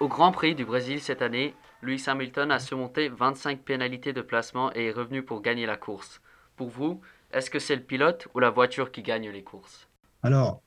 Au 0.00 0.08
Grand 0.08 0.32
Prix 0.32 0.56
du 0.56 0.64
Brésil 0.64 1.00
cette 1.00 1.22
année, 1.22 1.54
Lewis 1.80 2.02
Hamilton 2.08 2.50
a 2.50 2.58
surmonté 2.58 3.08
25 3.08 3.62
pénalités 3.62 4.12
de 4.12 4.20
placement 4.20 4.74
et 4.74 4.86
est 4.86 4.90
revenu 4.92 5.22
pour 5.22 5.42
gagner 5.42 5.64
la 5.64 5.76
course. 5.76 6.20
Pour 6.56 6.70
vous, 6.70 7.00
est-ce 7.32 7.50
que 7.50 7.60
c'est 7.60 7.76
le 7.76 7.82
pilote 7.82 8.26
ou 8.34 8.40
la 8.40 8.50
voiture 8.50 8.90
qui 8.90 9.02
gagne 9.02 9.30
les 9.30 9.44
courses? 9.44 9.88
Alors, 10.24 10.60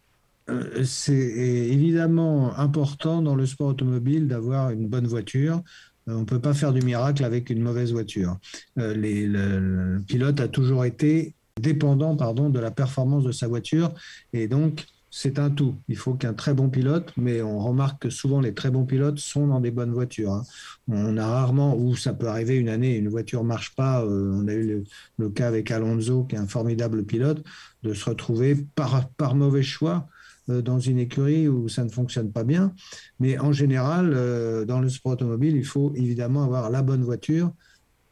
euh, 0.50 0.84
c'est 0.84 1.14
évidemment 1.14 2.58
important 2.58 3.22
dans 3.22 3.36
le 3.36 3.46
sport 3.46 3.68
automobile 3.68 4.28
d'avoir 4.28 4.70
une 4.70 4.88
bonne 4.88 5.08
voiture 5.08 5.62
on 6.08 6.20
ne 6.20 6.26
peut 6.26 6.40
pas 6.40 6.54
faire 6.54 6.72
du 6.72 6.82
miracle 6.82 7.24
avec 7.26 7.50
une 7.50 7.64
mauvaise 7.64 7.92
voiture. 7.92 8.38
Les, 8.76 9.26
le, 9.26 10.00
pilote 10.06 10.40
a 10.40 10.48
toujours 10.48 10.86
été 10.86 11.34
dépendant 11.60 12.16
pardon, 12.16 12.52
de 12.52 12.60
la 12.60 12.70
performance 12.70 13.24
de 13.24 13.32
sa 13.32 13.48
voiture 13.48 13.92
et 14.32 14.48
donc 14.48 14.86
c'est 15.18 15.40
un 15.40 15.50
tout. 15.50 15.76
Il 15.88 15.96
faut 15.96 16.14
qu'un 16.14 16.34
très 16.34 16.54
bon 16.54 16.70
pilote, 16.70 17.14
mais 17.16 17.42
on 17.42 17.60
remarque 17.60 18.02
que 18.02 18.10
souvent 18.10 18.42
les 18.42 18.54
très 18.54 18.70
bons 18.70 18.84
pilotes 18.84 19.18
sont 19.18 19.48
dans 19.48 19.62
des 19.62 19.72
bonnes 19.72 19.94
voitures. 19.94 20.34
Hein. 20.34 20.44
On 20.90 21.16
a 21.16 21.26
rarement, 21.26 21.74
où 21.78 21.96
ça 21.96 22.14
peut 22.14 22.28
arriver 22.28 22.58
une 22.58 22.68
année, 22.68 22.98
une 22.98 23.08
voiture 23.08 23.46
marche 23.46 23.74
pas. 23.76 24.04
Euh, 24.04 24.34
on 24.34 24.46
a 24.50 24.54
eu 24.54 24.84
le, 25.18 25.30
cas 25.30 25.48
avec 25.48 25.72
Alonso, 25.72 26.26
qui 26.26 26.36
est 26.36 26.38
un 26.38 26.48
formidable 26.48 27.06
pilote, 27.06 27.42
de 27.84 27.94
se 27.94 28.10
retrouver 28.10 28.56
par, 28.76 29.08
par 29.12 29.36
mauvais 29.36 29.64
choix 29.64 30.06
euh, 30.06 30.15
dans 30.48 30.80
une 30.80 31.00
écurie 31.00 31.48
où 31.48 31.68
ça 31.70 31.84
ne 31.84 31.90
fonctionne 31.90 32.32
pas 32.32 32.44
bien. 32.44 32.74
Mais 33.20 33.38
en 33.40 33.52
général, 33.52 34.14
euh, 34.14 34.66
dans 34.66 34.80
le 34.80 34.90
sport 34.90 35.14
automobile, 35.14 35.56
il 35.56 35.66
faut 35.66 35.94
évidemment 35.96 36.44
avoir 36.44 36.70
la 36.70 36.82
bonne 36.82 37.04
voiture 37.04 37.52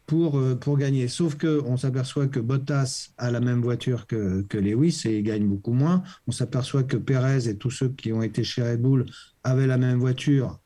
pour, 0.05 0.37
euh, 0.37 0.55
pour 0.55 0.77
gagner. 0.77 1.07
Sauf 1.07 1.37
qu'on 1.37 1.77
s'aperçoit 1.77 2.27
que 2.27 2.39
Bottas 2.39 3.09
a 3.17 3.31
la 3.31 3.39
même 3.39 3.61
voiture 3.61 4.07
que, 4.07 4.41
que 4.43 4.57
Lewis 4.57 5.03
et 5.05 5.19
il 5.19 5.23
gagne 5.23 5.47
beaucoup 5.47 5.73
moins. 5.73 6.03
On 6.27 6.31
s'aperçoit 6.31 6.83
que 6.83 6.97
Perez 6.97 7.47
et 7.47 7.57
tous 7.57 7.71
ceux 7.71 7.89
qui 7.89 8.11
ont 8.11 8.23
été 8.23 8.43
chez 8.43 8.63
Red 8.63 8.81
Bull 8.81 9.05
avaient 9.43 9.67
la 9.67 9.77
même 9.77 9.99
voiture 9.99 10.59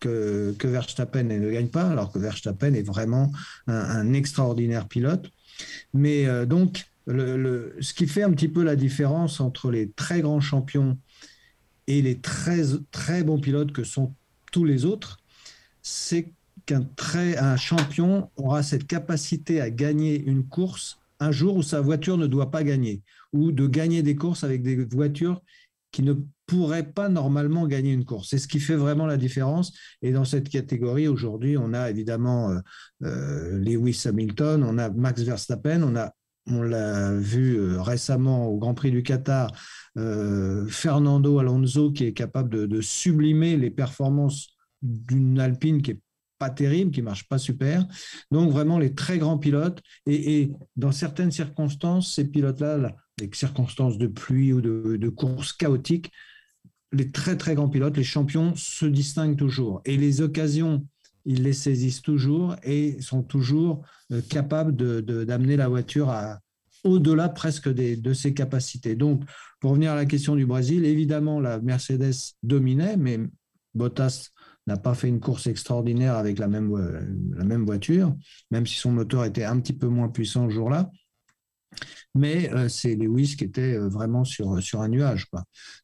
que, 0.00 0.54
que 0.58 0.66
Verstappen 0.66 1.28
et 1.28 1.38
ne 1.38 1.50
gagnent 1.50 1.68
pas, 1.68 1.88
alors 1.88 2.10
que 2.10 2.18
Verstappen 2.18 2.72
est 2.72 2.82
vraiment 2.82 3.30
un, 3.66 4.12
extraordinaire 4.14 4.88
pilote. 4.88 5.30
Mais 5.92 6.26
euh, 6.26 6.46
donc, 6.46 6.86
ce 7.06 7.92
qui 7.92 8.06
fait 8.06 8.22
un 8.22 8.30
petit 8.30 8.48
peu 8.48 8.62
la 8.64 8.76
différence 8.76 9.40
entre 9.40 9.70
les 9.70 9.90
très 9.90 10.22
grands 10.22 10.40
champions 10.40 10.96
et 11.90 12.02
les 12.02 12.20
très, 12.20 12.62
très 12.92 13.24
bons 13.24 13.40
pilotes 13.40 13.72
que 13.72 13.82
sont 13.82 14.14
tous 14.52 14.64
les 14.64 14.84
autres, 14.84 15.18
c'est 15.82 16.32
qu'un 16.66 16.86
un 17.08 17.56
champion 17.56 18.30
aura 18.36 18.62
cette 18.62 18.86
capacité 18.86 19.60
à 19.60 19.70
gagner 19.70 20.22
une 20.22 20.46
course 20.46 21.00
un 21.18 21.32
jour 21.32 21.56
où 21.56 21.62
sa 21.62 21.80
voiture 21.80 22.16
ne 22.16 22.28
doit 22.28 22.50
pas 22.50 22.62
gagner, 22.62 23.02
ou 23.32 23.52
de 23.52 23.66
gagner 23.66 24.02
des 24.02 24.14
courses 24.16 24.44
avec 24.44 24.62
des 24.62 24.84
voitures 24.84 25.42
qui 25.90 26.02
ne 26.02 26.14
pourraient 26.46 26.92
pas 26.92 27.08
normalement 27.08 27.66
gagner 27.66 27.92
une 27.92 28.04
course. 28.04 28.28
C'est 28.30 28.38
ce 28.38 28.46
qui 28.46 28.60
fait 28.60 28.76
vraiment 28.76 29.06
la 29.06 29.16
différence. 29.16 29.72
Et 30.00 30.12
dans 30.12 30.24
cette 30.24 30.48
catégorie, 30.48 31.08
aujourd'hui, 31.08 31.58
on 31.58 31.74
a 31.74 31.90
évidemment 31.90 32.50
euh, 32.50 32.60
euh, 33.02 33.58
Lewis 33.58 34.02
Hamilton, 34.06 34.62
on 34.62 34.78
a 34.78 34.88
Max 34.90 35.22
Verstappen, 35.22 35.82
on 35.82 35.96
a 35.96 36.14
on 36.46 36.62
l'a 36.62 37.12
vu 37.12 37.56
euh, 37.58 37.80
récemment 37.80 38.48
au 38.48 38.58
Grand 38.58 38.74
Prix 38.74 38.90
du 38.90 39.02
Qatar, 39.02 39.52
Fernando 40.68 41.38
Alonso 41.38 41.90
qui 41.92 42.04
est 42.04 42.12
capable 42.12 42.48
de, 42.50 42.66
de 42.66 42.80
sublimer 42.80 43.56
les 43.56 43.70
performances 43.70 44.56
d'une 44.82 45.40
Alpine 45.40 45.82
qui 45.82 45.92
est 45.92 46.00
pas 46.40 46.50
terrible, 46.50 46.90
qui 46.90 47.02
marche 47.02 47.28
pas 47.28 47.38
super. 47.38 47.86
Donc 48.32 48.50
vraiment 48.50 48.78
les 48.78 48.94
très 48.94 49.18
grands 49.18 49.38
pilotes 49.38 49.80
et, 50.06 50.50
dans 50.74 50.90
certaines 50.90 51.30
circonstances, 51.30 52.14
ces 52.14 52.24
pilotes-là, 52.24 52.96
les 53.20 53.30
circonstances 53.32 53.98
de 53.98 54.06
pluie 54.06 54.52
ou 54.52 54.60
de, 54.60 54.96
de 54.96 55.08
courses 55.10 55.52
chaotiques, 55.52 56.10
les 56.92 57.12
très 57.12 57.36
très 57.36 57.54
grands 57.54 57.68
pilotes, 57.68 57.96
les 57.96 58.04
champions 58.04 58.54
se 58.56 58.86
distinguent 58.86 59.36
toujours 59.36 59.82
et 59.84 59.96
les 59.96 60.22
occasions 60.22 60.86
ils 61.24 61.42
les 61.42 61.52
saisissent 61.52 62.02
toujours 62.02 62.56
et 62.62 63.00
sont 63.00 63.22
toujours 63.22 63.82
euh, 64.12 64.20
capables 64.28 64.74
d'amener 64.74 65.54
de, 65.54 65.58
la 65.58 65.68
voiture 65.68 66.14
au-delà 66.84 67.28
presque 67.28 67.68
de 67.68 68.12
ses 68.12 68.34
capacités. 68.34 68.94
Donc, 68.94 69.24
pour 69.60 69.72
revenir 69.72 69.92
à 69.92 69.96
la 69.96 70.06
question 70.06 70.34
du 70.34 70.46
Brésil, 70.46 70.84
évidemment, 70.84 71.40
la 71.40 71.60
Mercedes 71.60 72.34
dominait, 72.42 72.96
mais 72.96 73.18
Bottas 73.74 74.30
n'a 74.66 74.76
pas 74.76 74.94
fait 74.94 75.08
une 75.08 75.20
course 75.20 75.46
extraordinaire 75.46 76.16
avec 76.16 76.38
la 76.38 76.48
même, 76.48 76.72
euh, 76.74 77.00
la 77.36 77.44
même 77.44 77.64
voiture, 77.64 78.14
même 78.50 78.66
si 78.66 78.76
son 78.76 78.92
moteur 78.92 79.24
était 79.24 79.44
un 79.44 79.58
petit 79.60 79.72
peu 79.72 79.88
moins 79.88 80.08
puissant 80.08 80.48
ce 80.48 80.54
jour-là. 80.54 80.90
Mais 82.14 82.52
euh, 82.52 82.68
c'est 82.68 82.96
Lewis 82.96 83.36
qui 83.36 83.44
était 83.44 83.74
euh, 83.74 83.88
vraiment 83.88 84.24
sur, 84.24 84.62
sur 84.62 84.80
un 84.80 84.88
nuage. 84.88 85.26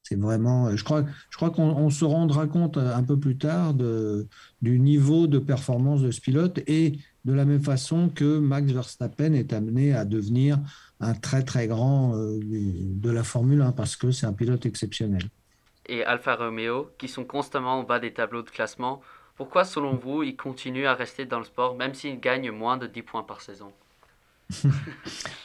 C'est 0.03 0.19
vraiment, 0.19 0.75
je 0.77 0.83
crois, 0.83 1.05
je 1.31 1.37
crois 1.37 1.51
qu'on 1.51 1.91
se 1.91 2.05
rendra 2.05 2.47
compte 2.47 2.77
un 2.79 3.03
peu 3.03 3.19
plus 3.19 3.39
tard 3.39 3.75
du 3.75 4.79
niveau 4.81 5.27
de 5.27 5.39
performance 5.39 6.03
de 6.03 6.11
ce 6.11 6.21
pilote 6.21 6.61
et 6.67 6.99
de 7.25 7.33
la 7.33 7.45
même 7.45 7.63
façon 7.63 8.09
que 8.09 8.39
Max 8.39 8.71
Verstappen 8.73 9.33
est 9.33 9.53
amené 9.53 9.95
à 9.95 10.05
devenir 10.05 10.59
un 11.01 11.15
très 11.15 11.45
très 11.45 11.67
grand 11.67 12.17
de 12.17 13.11
la 13.11 13.25
Formule 13.25 13.63
1 13.63 13.73
parce 13.73 13.97
que 13.97 14.11
c'est 14.11 14.27
un 14.27 14.33
pilote 14.33 14.67
exceptionnel 14.67 15.29
et 15.89 16.05
Alfa 16.05 16.35
Romeo, 16.35 16.91
qui 16.99 17.09
sont 17.09 17.25
constamment 17.25 17.81
en 17.81 17.83
bas 17.83 17.99
des 17.99 18.13
tableaux 18.13 18.43
de 18.43 18.51
classement, 18.51 19.01
pourquoi 19.37 19.65
selon 19.65 19.95
vous 19.95 20.23
ils 20.23 20.37
continuent 20.37 20.87
à 20.87 20.95
rester 20.95 21.27
dans 21.27 21.39
le 21.39 21.45
sport 21.45 21.77
même 21.77 21.95
s'ils 21.95 22.21
gagnent 22.21 22.51
moins 22.51 22.77
de 22.77 22.87
10 22.87 23.03
points 23.03 23.23
par 23.23 23.41
saison? 23.41 23.73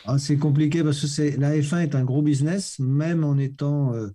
ah, 0.06 0.18
C'est 0.18 0.38
compliqué 0.38 0.84
parce 0.84 1.02
que 1.02 1.40
la 1.40 1.58
F1 1.58 1.84
est 1.84 1.96
un 1.96 2.04
gros 2.04 2.22
business, 2.22 2.80
même 2.80 3.24
en 3.24 3.38
étant 3.38 3.94
euh, 3.94 4.10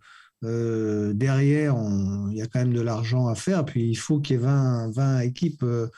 euh, 0.45 1.13
derrière, 1.13 1.77
il 2.31 2.37
y 2.37 2.43
a 2.43 2.47
quand 2.47 2.61
même 2.61 2.75
de 2.75 2.81
l'argent 2.81 3.27
à 3.27 3.35
faire, 3.35 3.65
puis 3.65 3.89
il 3.89 3.97
faut 3.97 4.21
qu'il 4.21 4.37
y 4.37 4.39
ait 4.39 4.43
20, 4.43 4.91
20 4.93 5.21
équipes. 5.21 5.63
Euh, 5.63 5.89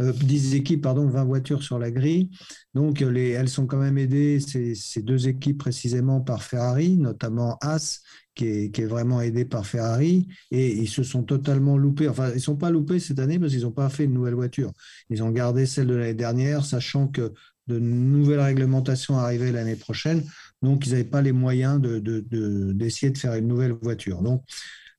10 0.00 0.54
euh, 0.54 0.56
équipes, 0.56 0.82
pardon, 0.82 1.06
20 1.06 1.24
voitures 1.24 1.62
sur 1.62 1.78
la 1.78 1.90
grille. 1.90 2.30
Donc, 2.74 3.00
les, 3.00 3.30
elles 3.30 3.48
sont 3.48 3.66
quand 3.66 3.78
même 3.78 3.98
aidées, 3.98 4.40
ces, 4.40 5.02
deux 5.02 5.28
équipes 5.28 5.58
précisément 5.58 6.20
par 6.20 6.42
Ferrari, 6.42 6.96
notamment 6.96 7.58
As, 7.60 8.00
qui 8.34 8.46
est, 8.46 8.70
qui 8.74 8.82
est, 8.82 8.86
vraiment 8.86 9.20
aidé 9.20 9.44
par 9.44 9.66
Ferrari. 9.66 10.26
Et 10.50 10.72
ils 10.76 10.88
se 10.88 11.04
sont 11.04 11.22
totalement 11.22 11.78
loupés. 11.78 12.08
Enfin, 12.08 12.30
ils 12.30 12.34
ne 12.34 12.40
sont 12.40 12.56
pas 12.56 12.70
loupés 12.70 12.98
cette 12.98 13.20
année 13.20 13.38
parce 13.38 13.52
qu'ils 13.52 13.62
n'ont 13.62 13.70
pas 13.70 13.88
fait 13.88 14.04
une 14.04 14.14
nouvelle 14.14 14.34
voiture. 14.34 14.72
Ils 15.10 15.22
ont 15.22 15.30
gardé 15.30 15.64
celle 15.64 15.86
de 15.86 15.94
l'année 15.94 16.14
dernière, 16.14 16.64
sachant 16.64 17.06
que 17.06 17.32
de 17.66 17.78
nouvelles 17.78 18.40
réglementations 18.40 19.18
arrivaient 19.18 19.52
l'année 19.52 19.76
prochaine. 19.76 20.22
Donc, 20.62 20.86
ils 20.86 20.90
n'avaient 20.90 21.04
pas 21.04 21.22
les 21.22 21.32
moyens 21.32 21.80
d'essayer 21.80 22.00
de, 22.00 22.20
de, 22.20 22.72
de, 22.72 23.18
faire 23.18 23.34
une 23.34 23.48
nouvelle 23.48 23.72
voiture. 23.72 24.22
Donc, 24.22 24.42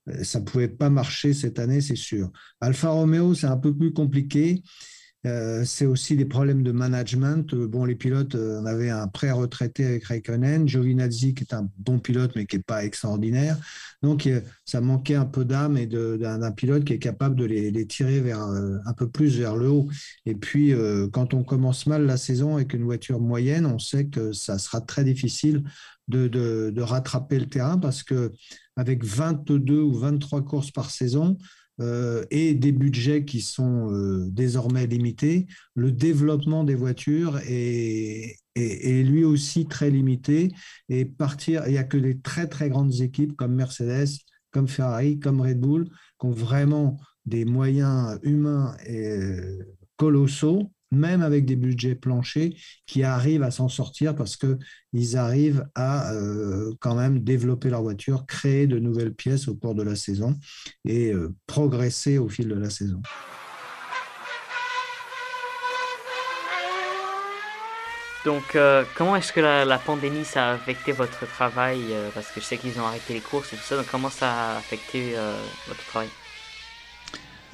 euh, 0.09 0.23
ça 0.23 0.39
ne 0.39 0.45
pouvait 0.45 0.67
pas 0.67 0.89
marcher 0.89 1.33
cette 1.33 1.59
année, 1.59 1.81
c'est 1.81 1.95
sûr. 1.95 2.31
Alfa 2.61 2.89
Romeo, 2.89 3.33
c'est 3.33 3.47
un 3.47 3.57
peu 3.57 3.75
plus 3.75 3.93
compliqué. 3.93 4.63
Euh, 5.25 5.63
c'est 5.65 5.85
aussi 5.85 6.15
des 6.15 6.25
problèmes 6.25 6.61
de 6.61 6.71
management. 6.71 7.53
Euh, 7.53 7.67
bon, 7.67 7.85
les 7.85 7.95
pilotes, 7.95 8.35
on 8.35 8.65
avait 8.65 8.89
un 8.89 9.07
pré-retraité 9.07 9.85
avec 9.85 10.03
Raikkonen, 10.05 10.67
Giovinazzi 10.67 11.33
qui 11.33 11.43
est 11.43 11.53
un 11.53 11.67
bon 11.77 11.97
pilote 11.99 12.33
mais 12.35 12.45
qui 12.45 12.57
n'est 12.57 12.63
pas 12.63 12.85
extraordinaire. 12.85 13.57
Donc, 14.03 14.29
ça 14.65 14.81
manquait 14.81 15.15
un 15.15 15.25
peu 15.25 15.45
d'âme 15.45 15.77
et 15.77 15.87
d'un 15.87 16.51
pilote 16.51 16.83
qui 16.83 16.93
est 16.93 16.99
capable 16.99 17.35
de 17.35 17.45
les, 17.45 17.87
tirer 17.87 18.19
vers, 18.19 18.39
un 18.39 18.93
peu 18.93 19.09
plus 19.09 19.39
vers 19.39 19.55
le 19.55 19.67
haut. 19.69 19.89
Et 20.27 20.35
puis, 20.35 20.73
quand 21.11 21.33
on 21.33 21.43
commence 21.43 21.87
mal 21.87 22.05
la 22.05 22.17
saison 22.17 22.55
avec 22.55 22.73
une 22.73 22.83
voiture 22.83 23.19
moyenne, 23.19 23.65
on 23.65 23.79
sait 23.79 24.05
que 24.05 24.31
ça 24.31 24.59
sera 24.59 24.79
très 24.79 25.03
difficile 25.03 25.63
de, 26.07 26.27
de 26.27 26.81
rattraper 26.81 27.39
le 27.39 27.47
terrain 27.47 27.79
parce 27.79 28.03
que 28.03 28.31
avec 28.75 29.03
22 29.03 29.81
ou 29.81 29.93
23 29.95 30.43
courses 30.43 30.71
par 30.71 30.91
saison 30.91 31.37
euh, 31.81 32.23
et 32.31 32.53
des 32.53 32.71
budgets 32.71 33.25
qui 33.25 33.41
sont 33.41 33.91
euh, 33.91 34.27
désormais 34.29 34.87
limités, 34.87 35.47
le 35.75 35.91
développement 35.91 36.63
des 36.63 36.75
voitures 36.75 37.39
est, 37.47 38.37
est, 38.55 39.03
lui 39.03 39.23
aussi 39.23 39.67
très 39.67 39.89
limité. 39.89 40.51
Et 40.89 41.05
partir, 41.05 41.63
il 41.67 41.71
n'y 41.71 41.77
a 41.77 41.83
que 41.83 41.97
les 41.97 42.19
très 42.19 42.47
très 42.47 42.69
grandes 42.69 43.01
équipes 43.01 43.35
comme 43.35 43.55
Mercedes, 43.55 44.09
comme 44.51 44.67
Ferrari, 44.67 45.19
comme 45.19 45.41
Red 45.41 45.59
Bull, 45.59 45.85
qui 46.19 46.27
ont 46.27 46.31
vraiment 46.31 46.97
des 47.25 47.43
moyens 47.43 48.19
humains 48.23 48.75
et 48.87 49.27
colossaux 49.97 50.71
même 50.91 51.21
avec 51.21 51.45
des 51.45 51.55
budgets 51.55 51.95
planchers, 51.95 52.51
qui 52.85 53.03
arrivent 53.03 53.43
à 53.43 53.51
s'en 53.51 53.69
sortir 53.69 54.15
parce 54.15 54.37
qu'ils 54.37 55.17
arrivent 55.17 55.65
à 55.75 56.13
euh, 56.13 56.73
quand 56.79 56.95
même 56.95 57.19
développer 57.19 57.69
leur 57.69 57.81
voiture, 57.81 58.25
créer 58.25 58.67
de 58.67 58.79
nouvelles 58.79 59.13
pièces 59.13 59.47
au 59.47 59.55
cours 59.55 59.75
de 59.75 59.83
la 59.83 59.95
saison 59.95 60.35
et 60.85 61.11
euh, 61.11 61.33
progresser 61.47 62.17
au 62.17 62.29
fil 62.29 62.47
de 62.47 62.55
la 62.55 62.69
saison. 62.69 63.01
Donc, 68.25 68.55
euh, 68.55 68.83
comment 68.95 69.15
est-ce 69.15 69.31
que 69.31 69.39
la, 69.39 69.77
pandémie 69.77 70.25
ça 70.25 70.49
a 70.49 70.53
affecté 70.53 70.91
votre 70.91 71.27
travail 71.27 71.79
Parce 72.15 72.31
que 72.31 72.41
je 72.41 72.45
sais 72.45 72.57
qu'ils 72.57 72.79
ont 72.79 72.85
arrêté 72.85 73.13
les 73.13 73.19
courses 73.19 73.53
et 73.53 73.55
tout 73.55 73.61
ça. 73.61 73.75
Donc, 73.75 73.85
comment 73.91 74.09
ça 74.09 74.31
a 74.31 74.57
affecté 74.57 75.13
votre 75.67 75.85
travail? 75.85 76.09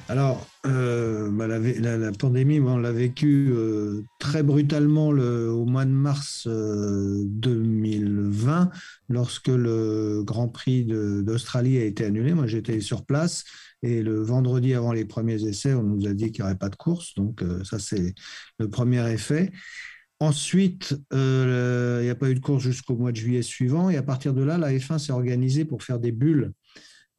Alors, 0.08 0.46
euh, 0.66 1.30
bah, 1.30 1.46
la, 1.46 2.12
pandémie, 2.12 2.60
on 2.60 2.76
l'a 2.76 2.92
vécu 2.92 3.50
euh, 3.52 4.02
très 4.18 4.42
brutalement 4.42 5.08
au 5.08 5.64
mois 5.64 5.84
de 5.84 5.90
mars 5.90 6.48
2020, 6.48 8.62
euh, 8.62 8.66
lorsque 9.08 9.48
le 9.48 10.22
Grand 10.24 10.48
Prix 10.48 10.84
d'Australie 10.84 11.78
a 11.78 11.84
été 11.84 12.04
annulé. 12.04 12.34
Moi, 12.34 12.46
j'étais 12.46 12.80
sur 12.80 13.04
place 13.04 13.44
et 13.82 14.02
le 14.02 14.20
vendredi 14.20 14.74
avant 14.74 14.92
les 14.92 15.04
premiers 15.04 15.44
essais, 15.44 15.74
on 15.74 15.82
nous 15.82 16.06
a 16.06 16.14
dit 16.14 16.30
qu'il 16.30 16.44
n'y 16.44 16.50
aurait 16.50 16.58
pas 16.58 16.68
de 16.68 16.76
course. 16.76 17.14
Donc, 17.14 17.42
ça, 17.64 17.78
c'est 17.78 18.14
le 18.58 18.68
premier 18.68 19.08
effet. 19.10 19.50
Ensuite, 20.20 20.94
il 21.12 21.18
n'y 21.18 22.10
a 22.10 22.14
pas 22.14 22.30
eu 22.30 22.34
de 22.34 22.40
course 22.40 22.62
jusqu'au 22.62 22.96
mois 22.96 23.12
de 23.12 23.16
juillet 23.16 23.42
suivant. 23.42 23.90
Et 23.90 23.96
à 23.96 24.02
partir 24.02 24.34
de 24.34 24.42
là, 24.42 24.58
la 24.58 24.72
F1 24.72 24.98
s'est 24.98 25.12
organisée 25.12 25.64
pour 25.64 25.82
faire 25.82 25.98
des 25.98 26.12
bulles 26.12 26.52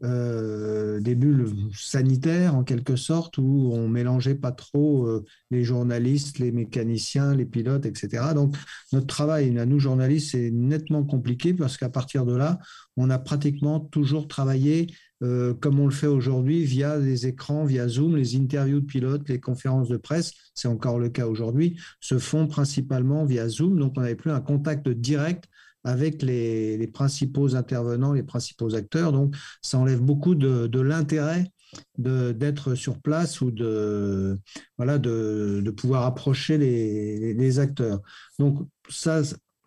euh, 0.04 1.00
des 1.00 1.16
bulles 1.16 1.48
sanitaires 1.74 2.56
en 2.56 2.64
quelque 2.64 2.96
sorte, 2.96 3.38
où 3.38 3.72
on 3.74 3.88
mélangeait 3.88 4.36
pas 4.36 4.52
trop 4.52 5.08
euh, 5.08 5.24
les 5.50 5.64
journalistes, 5.64 6.40
les 6.40 6.52
mécaniciens, 6.52 7.34
les 7.34 7.46
pilotes, 7.46 7.86
etc. 7.86 8.34
Donc 8.36 8.56
notre 8.92 9.08
travail, 9.08 9.58
à 9.58 9.66
nous 9.66 9.80
journalistes, 9.80 10.32
c'est 10.32 10.52
nettement 10.52 11.04
compliqué 11.04 11.54
parce 11.54 11.78
qu'à 11.78 11.90
partir 11.90 12.26
de 12.26 12.36
là, 12.36 12.60
on 12.98 13.10
a 13.10 13.18
pratiquement 13.18 13.80
toujours 13.80 14.28
travaillé 14.28 14.88
euh, 15.24 15.54
comme 15.54 15.80
on 15.80 15.86
le 15.86 15.94
fait 15.94 16.08
aujourd'hui 16.08 16.66
via 16.66 16.98
les 16.98 17.28
écrans, 17.28 17.64
via 17.64 17.88
Zoom, 17.88 18.18
les 18.18 18.36
interviews 18.36 18.82
de 18.82 18.86
pilotes, 18.86 19.30
les 19.30 19.40
conférences 19.40 19.88
de 19.88 19.96
presse, 19.96 20.34
c'est 20.54 20.68
encore 20.68 21.00
le 21.00 21.08
cas 21.08 21.28
aujourd'hui, 21.28 21.80
se 22.02 22.18
font 22.18 22.46
principalement 22.46 23.24
via 23.24 23.48
Zoom. 23.48 23.80
Donc 23.80 23.94
on 23.96 24.02
n'avait 24.02 24.16
plus 24.16 24.32
un 24.32 24.42
contact 24.42 24.90
direct 24.90 25.46
avec 25.84 26.22
les, 26.22 26.88
principaux 26.88 27.56
intervenants, 27.56 28.14
les 28.14 28.24
principaux 28.24 28.76
acteurs. 28.76 29.12
Donc, 29.12 29.36
ça 29.62 29.78
enlève 29.78 30.02
beaucoup 30.02 30.36
de, 30.36 30.80
l'intérêt 30.80 31.52
d'être 31.98 32.76
sur 32.76 33.00
place 33.00 33.42
ou 33.42 33.52
de, 33.52 34.40
voilà, 34.78 34.98
de, 34.98 35.74
pouvoir 35.76 36.06
approcher 36.06 36.58
les, 36.58 37.60
acteurs. 37.60 38.02
Donc, 38.40 38.68
ça, 38.90 39.22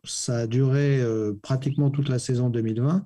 ça 0.04 0.38
a 0.38 0.46
duré 0.46 1.00
euh, 1.00 1.34
pratiquement 1.42 1.90
toute 1.90 2.08
la 2.08 2.18
saison 2.18 2.48
2020. 2.48 3.04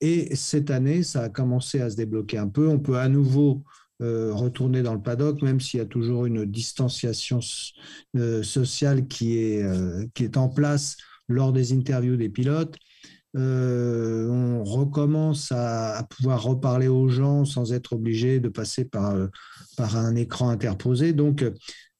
Et 0.00 0.34
cette 0.36 0.70
année, 0.70 1.02
ça 1.02 1.22
a 1.22 1.28
commencé 1.28 1.80
à 1.80 1.90
se 1.90 1.96
débloquer 1.96 2.38
un 2.38 2.48
peu. 2.48 2.68
On 2.68 2.78
peut 2.78 2.98
à 2.98 3.08
nouveau 3.08 3.64
euh, 4.02 4.32
retourner 4.34 4.82
dans 4.82 4.94
le 4.94 5.00
paddock, 5.02 5.42
même 5.42 5.60
s'il 5.60 5.78
y 5.78 5.82
a 5.82 5.86
toujours 5.86 6.26
une 6.26 6.44
distanciation 6.44 7.40
euh, 8.16 8.42
sociale 8.42 9.06
qui 9.06 9.38
est, 9.38 9.64
qui 10.14 10.24
est 10.24 10.36
en 10.36 10.48
place 10.48 10.96
lors 11.28 11.52
des 11.52 11.72
interviews 11.72 12.16
des 12.16 12.28
pilotes. 12.28 12.76
Euh, 13.34 14.28
on 14.28 14.62
recommence 14.62 15.52
à, 15.52 16.06
pouvoir 16.10 16.42
reparler 16.42 16.88
aux 16.88 17.08
gens 17.08 17.44
sans 17.44 17.72
être 17.72 17.94
obligé 17.94 18.40
de 18.40 18.48
passer 18.48 18.84
par, 18.84 19.14
euh, 19.14 19.28
par 19.76 19.96
un 19.96 20.14
écran 20.16 20.50
interposé. 20.50 21.12
Donc, 21.12 21.44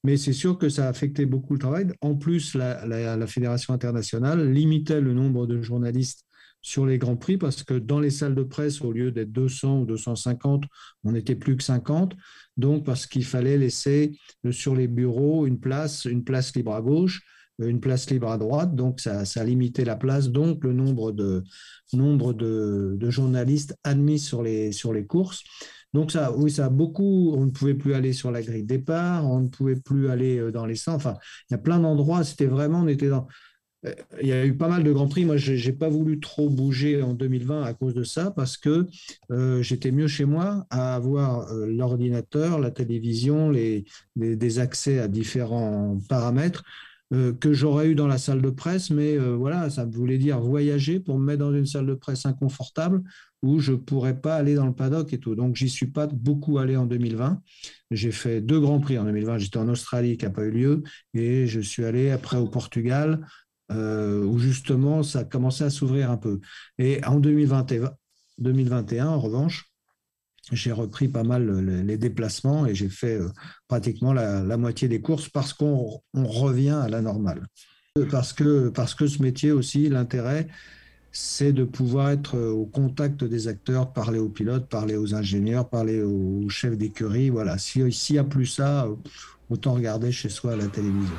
mais 0.05 0.17
c'est 0.17 0.33
sûr 0.33 0.59
que 0.59 0.69
ça 0.69 0.87
a 0.87 0.89
affecté 0.89 1.27
beaucoup 1.27 1.55
le 1.55 1.59
travail. 1.61 1.87
En 2.01 2.17
plus, 2.17 2.55
la, 2.55 3.27
Fédération 3.27 3.73
internationale 3.73 4.51
limitait 4.53 5.01
le 5.01 5.15
nombre 5.15 5.47
de 5.47 5.63
journalistes 5.63 6.25
sur 6.61 6.87
les 6.87 6.99
grands 6.99 7.17
prix 7.17 7.39
parce 7.39 7.63
que 7.63 7.75
dans 7.75 7.99
les 8.01 8.11
salles 8.11 8.35
de 8.35 8.43
presse, 8.43 8.83
au 8.83 8.93
lieu 8.93 9.11
d'être 9.11 9.33
200 9.33 9.81
ou 9.81 9.87
250, 9.87 10.65
on 11.05 11.13
n'était 11.13 11.35
plus 11.37 11.57
que 11.57 11.63
50. 11.63 12.15
Donc, 12.57 12.85
parce 12.85 13.07
qu'il 13.07 13.25
fallait 13.25 13.57
laisser 13.57 14.13
sur 14.51 14.75
les 14.75 14.89
bureaux 14.89 15.47
une 15.47 15.59
place, 15.59 16.05
une 16.05 16.25
place 16.25 16.55
libre 16.55 16.75
à 16.75 16.83
gauche 16.83 17.23
une 17.67 17.81
place 17.81 18.11
libre 18.11 18.31
à 18.31 18.39
droite, 18.39 18.75
donc 18.75 19.01
ça, 19.01 19.25
ça 19.25 19.41
a 19.41 19.45
limité 19.45 19.85
la 19.85 19.97
place, 19.97 20.31
donc 20.31 20.65
le 20.65 20.73
nombre 20.73 21.13
de, 21.13 21.45
nombre 21.93 22.33
de, 22.33 23.11
journalistes 23.11 23.77
admis 23.85 24.19
sur 24.19 24.43
les, 24.43 24.73
sur 24.73 24.93
les 24.93 25.07
courses. 25.07 25.43
Donc 25.93 26.11
ça, 26.11 26.33
oui, 26.37 26.51
ça 26.51 26.67
a 26.67 26.69
beaucoup. 26.71 27.33
On 27.37 27.45
ne 27.47 27.51
pouvait 27.51 27.75
plus 27.75 27.95
aller 27.95 28.13
sur 28.13 28.31
la 28.31 28.43
grille 28.43 28.65
départ, 28.65 29.31
on 29.31 29.41
ne 29.41 29.49
pouvait 29.49 29.77
plus 29.77 30.09
aller 30.09 30.39
euh, 30.39 30.51
dans 30.51 30.65
les 30.65 30.75
centres. 30.75 30.97
Enfin, 30.97 31.19
il 31.51 31.53
y 31.53 31.55
a 31.55 31.59
plein 31.59 31.79
d'endroits. 31.81 32.25
C'était 32.25 32.47
vraiment, 32.47 32.81
on 32.81 32.89
était 32.89 33.09
dans. 33.09 33.27
Euh, 33.85 33.93
il 34.23 34.29
y 34.29 34.33
a 34.33 34.47
eu 34.47 34.57
pas 34.57 34.69
mal 34.69 34.85
de 34.85 34.93
grands 34.93 35.09
prix. 35.09 35.27
Moi, 35.27 35.37
je 35.37 35.53
n'ai 35.53 35.77
pas 35.77 35.91
voulu 35.91 36.19
trop 36.19 36.49
bouger 36.49 37.03
en 37.03 37.13
2020 37.13 37.63
à 37.63 37.75
cause 37.75 37.93
de 37.93 38.05
ça, 38.05 38.31
parce 38.31 38.57
que 38.57 38.87
euh, 39.31 39.61
j'étais 39.61 39.91
mieux 39.91 40.09
chez 40.09 40.25
moi 40.25 40.67
à 40.71 40.95
avoir 40.95 41.53
l'ordinateur, 41.53 42.59
la 42.59 42.71
télévision, 42.71 43.51
les, 43.51 43.85
des 44.17 44.59
accès 44.61 44.99
à 44.99 45.09
différents 45.09 45.99
paramètres 46.09 46.65
euh, 47.13 47.33
que 47.33 47.53
j'aurais 47.53 47.89
eu 47.89 47.95
dans 47.95 48.07
la 48.07 48.19
salle 48.19 48.41
de 48.41 48.51
presse, 48.51 48.91
mais 48.91 49.19
euh, 49.19 49.35
voilà, 49.37 49.69
ça 49.71 49.85
voulait 49.85 50.19
dire 50.19 50.41
voyager 50.41 50.99
pour 51.01 51.19
me 51.19 51.25
mettre 51.25 51.41
dans 51.41 51.53
une 51.53 51.67
salle 51.67 51.87
de 51.87 51.95
presse 51.95 52.25
inconfortable 52.27 53.03
où 53.43 53.59
je 53.59 53.73
ne 53.73 53.77
pourrais 53.77 54.21
pas 54.21 54.37
aller 54.37 54.55
dans 54.55 54.67
le 54.67 54.73
paddock 54.73 55.13
et 55.13 55.19
tout. 55.19 55.35
Donc, 55.35 55.57
j'y 55.57 55.69
suis 55.69 55.89
pas 55.89 56.07
beaucoup 56.07 56.59
allé 56.59 56.77
en 56.77 56.87
2020. 56.87 57.43
J'ai 57.91 58.13
fait 58.13 58.41
deux 58.41 58.61
grands 58.61 58.81
prix 58.81 58.99
en 58.99 59.05
2020. 59.05 59.39
J'étais 59.39 59.59
en 59.59 59.69
Australie 59.69 60.17
qui 60.17 60.25
n'a 60.25 60.31
pas 60.31 60.45
eu 60.45 60.51
lieu 60.51 60.83
et 61.13 61.47
je 61.47 61.61
suis 61.61 61.85
allé 61.85 62.11
après 62.11 62.37
au 62.37 62.49
Portugal 62.49 63.27
euh, 63.73 64.25
où 64.25 64.39
justement 64.39 65.03
ça 65.03 65.21
a 65.21 65.25
commencé 65.25 65.65
à 65.65 65.71
s'ouvrir 65.71 66.11
un 66.11 66.17
peu. 66.17 66.41
Et 66.79 67.05
en 67.05 67.21
2021, 67.21 69.07
en 69.09 69.21
revanche, 69.21 69.72
j'ai 70.51 70.73
repris 70.73 71.09
pas 71.09 71.23
mal 71.23 71.61
les 71.61 71.97
déplacements 71.97 72.67
et 72.67 72.75
j'ai 72.75 72.89
fait 72.89 73.15
euh, 73.15 73.29
pratiquement 73.69 74.13
la, 74.13 74.57
moitié 74.57 74.89
des 74.89 75.01
courses 75.01 75.29
parce 75.29 75.53
qu'on 75.53 76.01
revient 76.15 76.81
à 76.83 76.89
la 76.89 77.01
normale. 77.01 77.47
Parce 78.11 78.33
que, 78.33 78.71
parce 78.71 78.95
que 78.95 79.07
ce 79.07 79.23
métier 79.23 79.53
aussi, 79.53 79.89
l'intérêt, 79.89 80.49
c'est 81.13 81.53
de 81.53 81.63
pouvoir 81.63 82.11
être 82.11 82.39
au 82.39 82.65
contact 82.65 83.23
des 83.23 83.49
acteurs, 83.49 83.93
parler 83.93 84.19
aux 84.19 84.31
pilotes, 84.31 84.67
parler 84.69 84.97
aux 84.97 85.15
ingénieurs, 85.15 85.69
parler 85.69 86.03
aux 86.03 86.49
chefs 86.49 86.77
d'écurie. 86.77 87.29
Voilà, 87.29 87.59
s'il 87.59 87.93
n'y 88.11 88.19
a 88.19 88.25
plus 88.25 88.47
ça, 88.47 88.89
autant 89.51 89.75
regarder 89.75 90.11
chez 90.11 90.31
soi 90.31 90.55
à 90.55 90.57
la 90.57 90.69
télévision. 90.69 91.17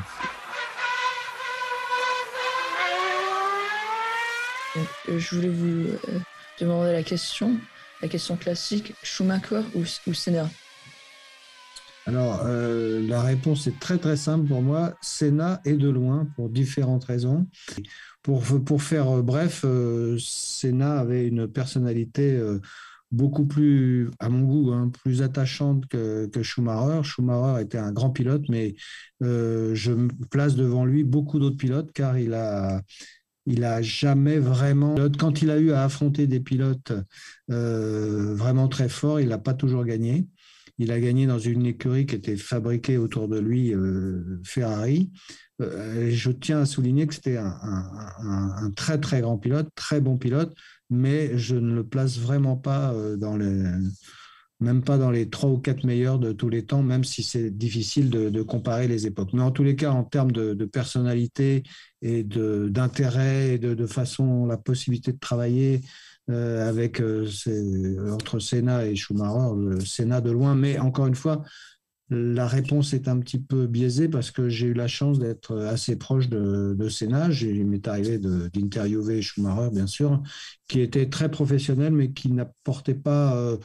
je 5.08 5.36
voulais 5.36 5.50
vous 5.50 5.88
euh, 5.88 6.20
demander 6.60 6.92
la 6.92 7.04
question 7.04 7.60
la 8.04 8.10
question 8.10 8.36
classique, 8.36 8.94
Schumacher 9.02 9.62
ou, 9.76 9.84
ou 10.08 10.14
Senna? 10.14 10.50
Alors, 12.06 12.42
euh, 12.46 13.02
la 13.08 13.22
réponse 13.22 13.66
est 13.68 13.80
très 13.80 13.98
très 13.98 14.18
simple 14.18 14.46
pour 14.46 14.62
moi. 14.62 14.94
Senna 15.02 15.62
est 15.64 15.78
de 15.78 15.88
loin 15.88 16.28
pour 16.36 16.50
différentes 16.50 17.06
raisons. 17.06 17.48
Pour, 18.22 18.44
pour 18.66 18.84
faire 18.84 19.10
euh, 19.10 19.22
bref, 19.22 19.62
euh, 19.64 20.18
Senna 20.20 21.00
avait 21.00 21.28
une 21.28 21.48
personnalité 21.48 22.38
beaucoup 23.10 23.46
plus, 23.46 24.10
à 24.20 24.28
mon 24.28 24.42
goût, 24.42 24.74
hein, 24.74 24.92
plus 25.02 25.22
attachante 25.22 25.88
que, 25.88 26.30
Schumacher. 26.42 27.04
Schumacher 27.04 27.62
était 27.62 27.78
un 27.78 27.94
grand 27.94 28.10
pilote, 28.10 28.44
mais 28.50 28.76
je 29.22 30.08
place 30.30 30.56
devant 30.56 30.84
lui 30.84 31.06
beaucoup 31.06 31.40
d'autres 31.40 31.56
pilotes 31.56 31.94
car 31.94 32.18
il 32.18 32.34
a, 32.34 32.82
il 33.46 33.64
a 33.64 33.82
jamais 33.82 34.40
vraiment. 34.40 34.96
Quand 35.18 35.42
il 35.42 35.50
a 35.50 35.58
eu 35.58 35.72
à 35.72 35.84
affronter 35.84 36.28
des 36.28 36.40
pilotes 36.40 36.94
euh, 37.52 38.34
vraiment 38.36 38.68
très 38.68 38.90
forts, 38.90 39.20
il 39.20 39.30
n'a 39.30 39.38
pas 39.38 39.54
toujours 39.54 39.86
gagné. 39.86 40.28
Il 40.80 40.92
a 40.92 41.00
gagné 41.00 41.28
dans 41.28 41.40
une 41.40 41.66
écurie 41.66 42.06
qui 42.06 42.16
était 42.16 42.38
fabriquée 42.38 42.98
autour 42.98 43.28
de 43.28 43.40
lui, 43.40 43.74
euh, 43.74 44.40
Ferrari. 44.44 45.12
Euh, 45.62 46.10
je 46.10 46.32
tiens 46.32 46.62
à 46.62 46.66
souligner 46.66 47.06
que 47.06 47.14
c'était 47.14 47.38
un, 47.38 47.56
un, 48.20 48.72
très 48.72 49.00
très 49.00 49.22
grand 49.22 49.38
pilote, 49.38 49.70
très 49.76 50.02
bon 50.02 50.18
pilote, 50.18 50.56
mais 50.90 51.38
je 51.38 51.56
ne 51.56 51.76
le 51.76 51.84
place 51.84 52.18
vraiment 52.18 52.56
pas 52.56 52.94
dans 53.18 53.38
les 53.38 53.64
même 54.60 54.84
pas 54.84 54.98
dans 54.98 55.12
les 55.12 55.30
trois 55.30 55.50
ou 55.50 55.58
quatre 55.58 55.84
meilleurs 55.86 56.20
de 56.20 56.32
tous 56.32 56.50
les 56.50 56.66
temps, 56.66 56.84
même 56.84 57.04
si 57.04 57.24
c'est 57.24 57.50
difficile 57.50 58.10
de, 58.10 58.42
comparer 58.42 58.88
les 58.88 59.08
époques. 59.08 59.34
Mais 59.34 59.42
en 59.42 59.52
tous 59.52 59.64
les 59.64 59.76
cas, 59.76 59.92
en 59.92 60.04
termes 60.04 60.32
de, 60.32 60.66
personnalité 60.66 61.64
et 62.02 62.24
d'intérêt 62.24 63.56
et 63.56 63.58
de, 63.58 63.86
façon, 63.86 64.46
la 64.46 64.58
possibilité 64.58 65.12
de 65.12 65.20
travailler 65.20 65.82
euh, 66.30 66.68
avec 66.68 67.02
euh, 67.02 67.28
entre 68.12 68.40
Senna 68.40 68.86
et 68.86 68.96
Schumacher, 68.96 69.56
le 69.58 69.80
Senna 69.82 70.22
de 70.22 70.32
loin. 70.32 70.56
Mais 70.56 70.80
encore 70.80 71.08
une 71.08 71.16
fois, 71.16 71.44
la 72.10 72.48
réponse 72.48 72.94
est 72.94 73.08
un 73.08 73.20
petit 73.20 73.40
peu 73.40 73.66
biaisée 73.66 74.08
parce 74.08 74.32
que 74.32 74.50
j'ai 74.50 74.68
eu 74.68 74.74
la 74.74 74.88
chance 74.88 75.20
d'être 75.20 75.58
assez 75.58 75.98
proche 75.98 76.30
de, 76.30 76.76
de 76.78 76.90
Senna. 76.90 77.30
Il 77.32 77.66
m'est 77.66 77.88
arrivé 77.88 78.18
d'interviewer 78.18 79.22
Schumacher, 79.22 79.70
bien 79.72 79.88
sûr, 79.88 80.22
qui 80.68 80.80
était 80.82 81.10
très 81.10 81.30
professionnel, 81.30 81.94
mais 81.94 82.12
qui 82.12 82.32
n'apportait 82.32 82.94
pas 82.94 83.36
euh, 83.36 83.58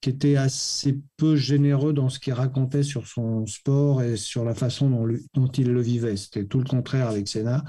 qui 0.00 0.10
était 0.10 0.36
assez 0.36 0.96
peu 1.16 1.34
généreux 1.34 1.92
dans 1.92 2.08
ce 2.08 2.20
qu'il 2.20 2.32
racontait 2.32 2.84
sur 2.84 3.06
son 3.08 3.46
sport 3.46 4.02
et 4.02 4.16
sur 4.16 4.44
la 4.44 4.54
façon 4.54 4.88
dont, 5.34 5.46
il 5.48 5.72
le 5.72 5.80
vivait. 5.80 6.16
C'était 6.16 6.44
tout 6.44 6.58
le 6.58 6.64
contraire 6.64 7.08
avec 7.08 7.26
Senna, 7.26 7.64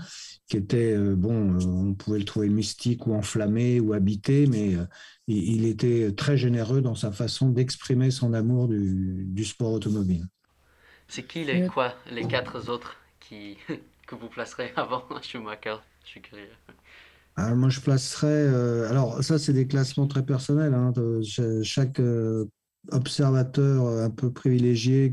qui 0.48 0.58
était, 0.58 0.94
euh, 0.94 1.16
bon, 1.16 1.54
euh, 1.54 1.66
on 1.66 1.94
pouvait 1.96 2.20
le 2.20 2.26
trouver 2.26 2.50
mystique 2.50 3.08
ou 3.08 3.14
enflammé 3.14 3.80
ou 3.80 3.94
habité, 3.94 4.46
mais 4.46 4.76
euh, 4.76 4.86
il, 5.28 5.66
était 5.66 6.12
très 6.14 6.38
généreux 6.38 6.82
dans 6.82 6.96
sa 6.96 7.12
façon 7.12 7.50
d'exprimer 7.50 8.12
son 8.12 8.34
amour 8.34 8.68
du, 8.68 9.44
sport 9.44 9.74
automobile. 9.74 10.26
C'est 11.08 11.24
qui 11.24 11.44
les 11.44 11.66
quoi, 11.66 11.96
les 12.12 12.28
quatre 12.28 12.70
autres 12.70 12.98
qui, 13.20 13.58
que 14.08 14.14
vous 14.14 14.28
placerez 14.28 14.72
avant 14.76 15.04
Schumacher? 15.24 15.78
Je 16.04 16.10
suis 16.10 16.22
curieux. 16.22 16.50
Ah, 17.42 17.56
moi, 17.56 17.70
je 17.70 17.80
placerais. 17.80 18.28
Euh, 18.28 18.90
alors, 18.90 19.24
ça, 19.24 19.40
c'est 19.40 19.54
des 19.54 19.66
classements 19.66 20.08
très 20.08 20.26
personnels. 20.26 20.74
Hein, 20.74 20.92
chaque 21.64 22.00
euh, 22.02 22.46
observateur 22.92 23.86
euh, 23.86 24.06
un 24.06 24.10
peu 24.10 24.30
privilégié 24.30 25.10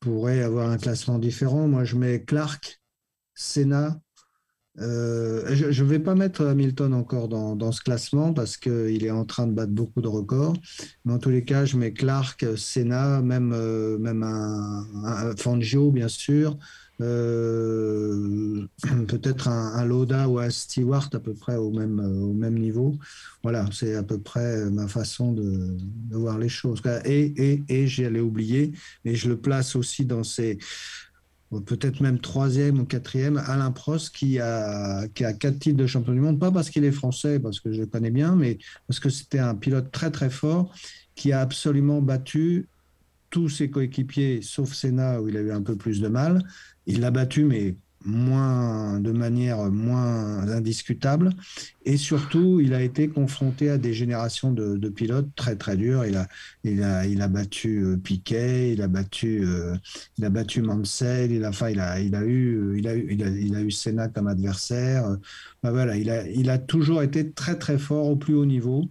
pourrait 0.00 0.42
avoir 0.42 0.70
un 0.70 0.78
classement 0.78 1.18
différent. 1.18 1.68
Moi, 1.68 1.84
je 1.84 1.96
mets 1.96 2.24
Clark, 2.24 2.80
Senna. 3.34 4.00
je 4.78 5.82
ne 5.82 5.86
vais 5.86 5.98
pas 5.98 6.14
mettre 6.14 6.46
Hamilton 6.46 6.94
encore 6.94 7.28
dans, 7.28 7.72
ce 7.72 7.82
classement 7.82 8.32
parce 8.32 8.56
qu'il 8.56 9.04
est 9.04 9.10
en 9.10 9.26
train 9.26 9.46
de 9.46 9.52
battre 9.52 9.72
beaucoup 9.72 10.00
de 10.00 10.08
records. 10.08 10.56
Mais 11.04 11.12
en 11.12 11.18
tous 11.18 11.30
les 11.30 11.44
cas, 11.44 11.66
je 11.66 11.76
mets 11.76 11.92
Clark, 11.92 12.46
Senna, 12.56 13.20
même, 13.20 13.54
même 13.98 14.22
un, 14.22 15.36
Fangio, 15.36 15.90
bien 15.90 16.08
sûr, 16.08 16.56
euh, 17.00 18.66
peut-être 19.08 19.48
un, 19.48 19.74
un, 19.74 19.84
Loda 19.84 20.28
ou 20.28 20.38
un 20.38 20.50
Stewart 20.50 21.08
à 21.12 21.18
peu 21.18 21.34
près 21.34 21.56
au 21.56 21.70
même, 21.70 22.00
au 22.00 22.32
même 22.32 22.58
niveau. 22.58 22.96
Voilà, 23.42 23.66
c'est 23.72 23.94
à 23.94 24.02
peu 24.02 24.18
près 24.18 24.70
ma 24.70 24.86
façon 24.86 25.32
de, 25.32 25.76
de 25.80 26.16
voir 26.16 26.38
les 26.38 26.48
choses. 26.48 26.80
Et, 27.04 27.52
et, 27.52 27.62
et 27.68 27.86
j'allais 27.86 28.20
oublier, 28.20 28.72
mais 29.04 29.14
je 29.14 29.28
le 29.28 29.36
place 29.36 29.76
aussi 29.76 30.04
dans 30.04 30.24
ces 30.24 30.58
peut-être 31.60 32.00
même 32.00 32.18
troisième 32.18 32.80
ou 32.80 32.84
quatrième, 32.84 33.36
Alain 33.46 33.70
Prost, 33.70 34.14
qui 34.14 34.38
a, 34.38 35.06
qui 35.08 35.24
a 35.24 35.32
quatre 35.32 35.58
titres 35.58 35.76
de 35.76 35.86
champion 35.86 36.12
du 36.12 36.20
monde, 36.20 36.38
pas 36.38 36.50
parce 36.50 36.70
qu'il 36.70 36.84
est 36.84 36.92
français, 36.92 37.38
parce 37.38 37.60
que 37.60 37.72
je 37.72 37.80
le 37.80 37.86
connais 37.86 38.10
bien, 38.10 38.34
mais 38.34 38.58
parce 38.86 39.00
que 39.00 39.08
c'était 39.08 39.38
un 39.38 39.54
pilote 39.54 39.90
très 39.92 40.10
très 40.10 40.30
fort 40.30 40.74
qui 41.14 41.32
a 41.32 41.40
absolument 41.40 42.02
battu 42.02 42.66
tous 43.34 43.48
ses 43.48 43.68
coéquipiers, 43.68 44.42
sauf 44.42 44.72
Senna, 44.72 45.20
où 45.20 45.28
il 45.28 45.36
a 45.36 45.40
eu 45.40 45.50
un 45.50 45.60
peu 45.60 45.74
plus 45.74 46.00
de 46.00 46.06
mal. 46.06 46.40
Il 46.86 47.00
l'a 47.00 47.10
battu, 47.10 47.44
mais 47.44 47.74
moins, 48.04 49.00
de 49.00 49.10
manière 49.10 49.72
moins 49.72 50.46
indiscutable. 50.48 51.30
Et 51.84 51.96
surtout, 51.96 52.60
il 52.60 52.74
a 52.74 52.80
été 52.80 53.08
confronté 53.08 53.70
à 53.70 53.76
des 53.76 53.92
générations 53.92 54.52
de, 54.52 54.88
pilotes 54.88 55.34
très 55.34 55.56
très 55.56 55.76
durs. 55.76 56.06
Il 56.06 56.16
a, 56.16 56.28
il 56.62 56.80
a, 56.84 57.06
il 57.06 57.22
a 57.22 57.26
battu 57.26 57.82
euh, 57.82 57.96
Piquet, 57.96 58.72
il 58.72 58.82
a 58.82 58.86
battu, 58.86 59.44
euh, 59.44 59.74
il 60.16 60.24
a 60.24 60.30
battu 60.30 60.62
Mansell, 60.62 61.32
il 61.32 61.44
a, 61.44 61.50
il 61.70 61.80
a, 61.80 62.00
il 62.00 62.14
a 62.14 62.22
eu, 62.22 62.78
il 62.78 62.86
a 62.86 62.94
eu, 62.94 63.06
il 63.10 63.56
a, 63.56 63.62
eu 63.62 63.70
Senna 63.72 64.06
comme 64.06 64.28
adversaire. 64.28 65.16
Voilà, 65.64 65.96
il 65.96 66.08
a, 66.08 66.24
il 66.28 66.50
a 66.50 66.58
toujours 66.58 67.02
été 67.02 67.32
très 67.32 67.58
très 67.58 67.78
fort 67.78 68.06
au 68.06 68.16
plus 68.16 68.34
haut 68.34 68.46
niveau. 68.46 68.84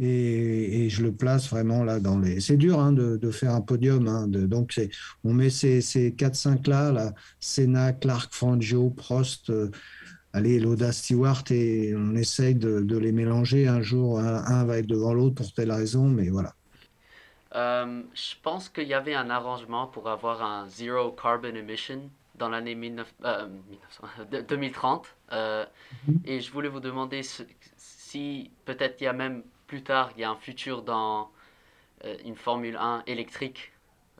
Et, 0.00 0.88
je 0.90 1.02
le 1.02 1.12
place 1.12 1.48
vraiment 1.48 1.84
là 1.84 2.00
dans 2.00 2.18
les. 2.18 2.40
C'est 2.40 2.56
dur 2.56 2.80
hein, 2.80 2.92
de, 2.92 3.30
faire 3.30 3.54
un 3.54 3.60
podium. 3.60 4.08
Hein, 4.08 4.26
de, 4.26 4.46
donc, 4.46 4.78
on 5.22 5.32
met 5.32 5.50
ces, 5.50 5.80
ces 5.80 6.10
4-5 6.10 6.68
là, 6.68 6.92
là, 6.92 7.12
Senna, 7.40 7.92
Clark, 7.92 8.34
Fangio, 8.34 8.90
Prost, 8.90 9.50
euh, 9.50 9.70
allez, 10.32 10.58
Loda, 10.58 10.90
Stewart, 10.92 11.44
et 11.50 11.94
on 11.96 12.16
essaye 12.16 12.56
de, 12.56 12.80
de 12.80 12.98
les 12.98 13.12
mélanger. 13.12 13.68
Un 13.68 13.82
jour, 13.82 14.18
un, 14.18 14.64
va 14.64 14.78
être 14.78 14.86
devant 14.86 15.14
l'autre 15.14 15.36
pour 15.36 15.52
telle 15.52 15.70
raison, 15.70 16.08
mais 16.08 16.28
voilà. 16.28 16.54
Euh, 17.54 18.02
je 18.14 18.34
pense 18.42 18.68
qu'il 18.68 18.88
y 18.88 18.94
avait 18.94 19.14
un 19.14 19.30
arrangement 19.30 19.86
pour 19.86 20.08
avoir 20.08 20.42
un 20.42 20.66
zero 20.68 21.12
carbon 21.12 21.54
emission 21.54 22.10
dans 22.34 22.48
l'année 22.48 22.74
2030. 22.74 25.06
Euh, 25.32 25.64
mm-hmm. 26.08 26.16
Et 26.24 26.40
je 26.40 26.50
voulais 26.50 26.68
vous 26.68 26.80
demander 26.80 27.20
si 27.76 28.50
peut-être 28.64 29.00
il 29.00 29.04
y 29.04 29.06
a 29.06 29.12
même 29.12 29.44
plus 29.66 29.82
tard, 29.82 30.10
il 30.16 30.20
y 30.20 30.24
a 30.24 30.30
un 30.30 30.36
futur 30.36 30.82
dans 30.82 31.30
euh, 32.04 32.16
une 32.24 32.36
Formule 32.36 32.76
1 32.76 33.04
électrique 33.06 33.72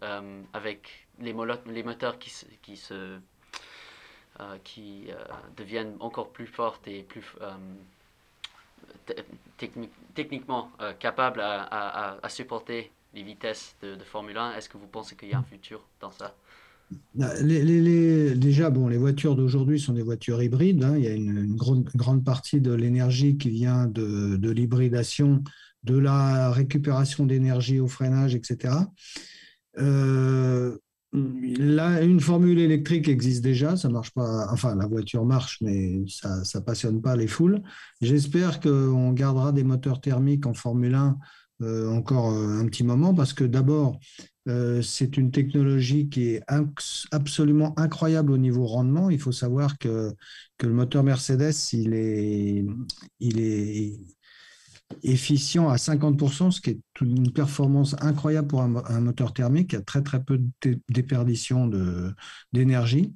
euh, 0.02 0.42
avec 0.52 1.06
les, 1.20 1.32
moteurs 1.32 2.18
qui 2.18 2.30
se, 2.30 2.46
qui, 4.64 5.06
euh, 5.10 5.24
deviennent 5.56 5.96
encore 6.00 6.30
plus 6.30 6.46
fortes 6.46 6.86
et 6.88 7.02
plus 7.02 7.24
techniquement 10.14 10.70
capables 10.98 11.40
à, 11.40 12.18
à, 12.22 12.28
supporter 12.28 12.90
les 13.12 13.22
vitesses 13.22 13.76
de, 13.82 13.96
Formule 13.98 14.38
1. 14.38 14.54
Est-ce 14.56 14.68
que 14.68 14.76
vous 14.76 14.88
pensez 14.88 15.16
qu'il 15.16 15.28
y 15.28 15.34
a 15.34 15.38
un 15.38 15.44
futur 15.44 15.84
dans 16.00 16.10
ça? 16.10 16.34
Les, 17.42 18.34
déjà, 18.34 18.70
bon, 18.70 18.88
les 18.88 18.96
voitures 18.96 19.36
d'aujourd'hui 19.36 19.80
sont 19.80 19.92
des 19.92 20.02
voitures 20.02 20.42
hybrides. 20.42 20.82
Hein. 20.82 20.96
Il 20.96 21.04
y 21.04 21.08
a 21.08 21.14
une, 21.14 21.54
grande, 21.56 22.24
partie 22.24 22.60
de 22.60 22.72
l'énergie 22.72 23.36
qui 23.36 23.50
vient 23.50 23.86
de, 23.86 24.50
l'hybridation, 24.50 25.42
de 25.84 25.96
la 25.96 26.50
récupération 26.50 27.26
d'énergie 27.26 27.80
au 27.80 27.88
freinage, 27.88 28.34
etc. 28.34 28.74
Euh, 29.78 30.76
là, 31.12 32.02
une 32.02 32.20
formule 32.20 32.58
électrique 32.58 33.08
existe 33.08 33.42
déjà, 33.42 33.76
ça 33.76 33.88
marche 33.88 34.10
pas. 34.10 34.48
Enfin, 34.50 34.74
la 34.74 34.86
voiture 34.86 35.24
marche, 35.24 35.58
mais 35.60 36.04
ça, 36.08 36.42
ne 36.54 36.60
passionne 36.60 37.00
pas 37.00 37.16
les 37.16 37.26
foules. 37.26 37.62
J'espère 38.00 38.60
qu'on 38.60 39.12
gardera 39.12 39.52
des 39.52 39.64
moteurs 39.64 40.00
thermiques 40.00 40.46
en 40.46 40.54
Formule 40.54 40.94
1 40.94 41.16
euh, 41.62 41.88
encore 41.88 42.32
euh, 42.32 42.58
un 42.60 42.66
petit 42.66 42.82
moment 42.82 43.14
parce 43.14 43.32
que 43.32 43.44
d'abord, 43.44 44.00
euh, 44.46 44.82
c'est 44.82 45.16
une 45.16 45.30
technologie 45.30 46.08
qui 46.08 46.28
est 46.30 46.42
absolument 47.10 47.78
incroyable 47.78 48.32
au 48.32 48.38
niveau 48.38 48.66
rendement. 48.66 49.10
Il 49.10 49.20
faut 49.20 49.32
savoir 49.32 49.78
que, 49.78 50.14
le 50.62 50.72
moteur 50.72 51.02
Mercedes, 51.02 51.52
il 51.72 51.94
est, 51.94 52.64
efficient 55.02 55.68
à 55.68 55.76
50%, 55.76 56.50
ce 56.50 56.60
qui 56.60 56.70
est 56.70 56.80
une 57.00 57.32
performance 57.32 57.96
incroyable 58.00 58.48
pour 58.48 58.62
un, 58.62 59.00
moteur 59.00 59.32
thermique. 59.32 59.72
Il 59.72 59.76
y 59.76 59.78
a 59.78 59.82
très 59.82 60.22
peu 60.22 60.38
de 60.38 60.78
déperdition 60.88 61.70
d'énergie. 62.52 63.14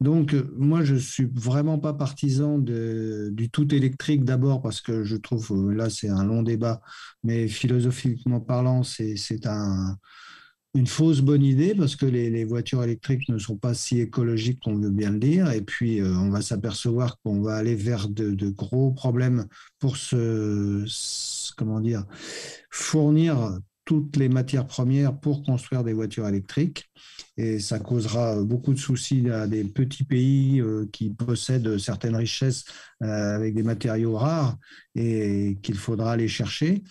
Donc, 0.00 0.34
euh, 0.34 0.52
moi, 0.56 0.82
je 0.82 0.96
suis 0.96 1.28
vraiment 1.32 1.78
pas 1.78 1.94
partisan 1.94 2.58
du 2.58 3.50
tout 3.50 3.72
électrique 3.74 4.24
d'abord 4.24 4.60
parce 4.60 4.80
que 4.80 5.04
je 5.04 5.16
trouve, 5.16 5.52
euh, 5.52 5.72
là, 5.72 5.88
c'est 5.88 6.08
un 6.08 6.24
long 6.24 6.42
débat, 6.42 6.80
mais 7.22 7.48
philosophiquement 7.48 8.40
parlant, 8.40 8.82
c'est 8.82 9.46
un, 9.46 9.96
une 10.74 10.88
fausse 10.88 11.20
bonne 11.20 11.44
idée 11.44 11.74
parce 11.74 11.94
que 11.94 12.06
les, 12.06 12.44
voitures 12.44 12.82
électriques 12.82 13.28
ne 13.28 13.38
sont 13.38 13.56
pas 13.56 13.74
si 13.74 14.00
écologiques 14.00 14.60
qu'on 14.60 14.76
veut 14.76 14.90
bien 14.90 15.10
le 15.10 15.18
dire. 15.18 15.50
Et 15.52 15.62
puis, 15.62 16.00
euh, 16.00 16.16
on 16.18 16.30
va 16.30 16.42
s'apercevoir 16.42 17.18
qu'on 17.20 17.40
va 17.40 17.54
aller 17.54 17.76
vers 17.76 18.08
de, 18.08 18.50
gros 18.50 18.90
problèmes 18.90 19.46
pour 19.78 19.96
se, 19.96 20.84
comment 21.56 21.80
dire, 21.80 22.04
fournir 22.70 23.58
toutes 23.84 24.16
les 24.16 24.28
matières 24.28 24.66
premières 24.66 25.16
pour 25.16 25.44
construire 25.44 25.84
des 25.84 25.92
voitures 25.92 26.26
électriques. 26.26 26.90
Et 27.36 27.58
ça 27.60 27.78
causera 27.78 28.42
beaucoup 28.42 28.72
de 28.72 28.78
soucis 28.78 29.28
à 29.30 29.46
des 29.46 29.62
petits 29.64 30.04
pays 30.04 30.60
euh, 30.60 30.88
qui 30.92 31.10
possèdent 31.10 31.78
certaines 31.78 32.16
richesses 32.16 32.64
euh, 33.02 33.36
avec 33.36 33.54
des 33.54 33.62
matériaux 33.62 34.16
rares 34.16 34.56
et 34.94 35.58
qu'il 35.62 35.76
faudra 35.76 36.12
aller 36.12 36.28
chercher. 36.28 36.82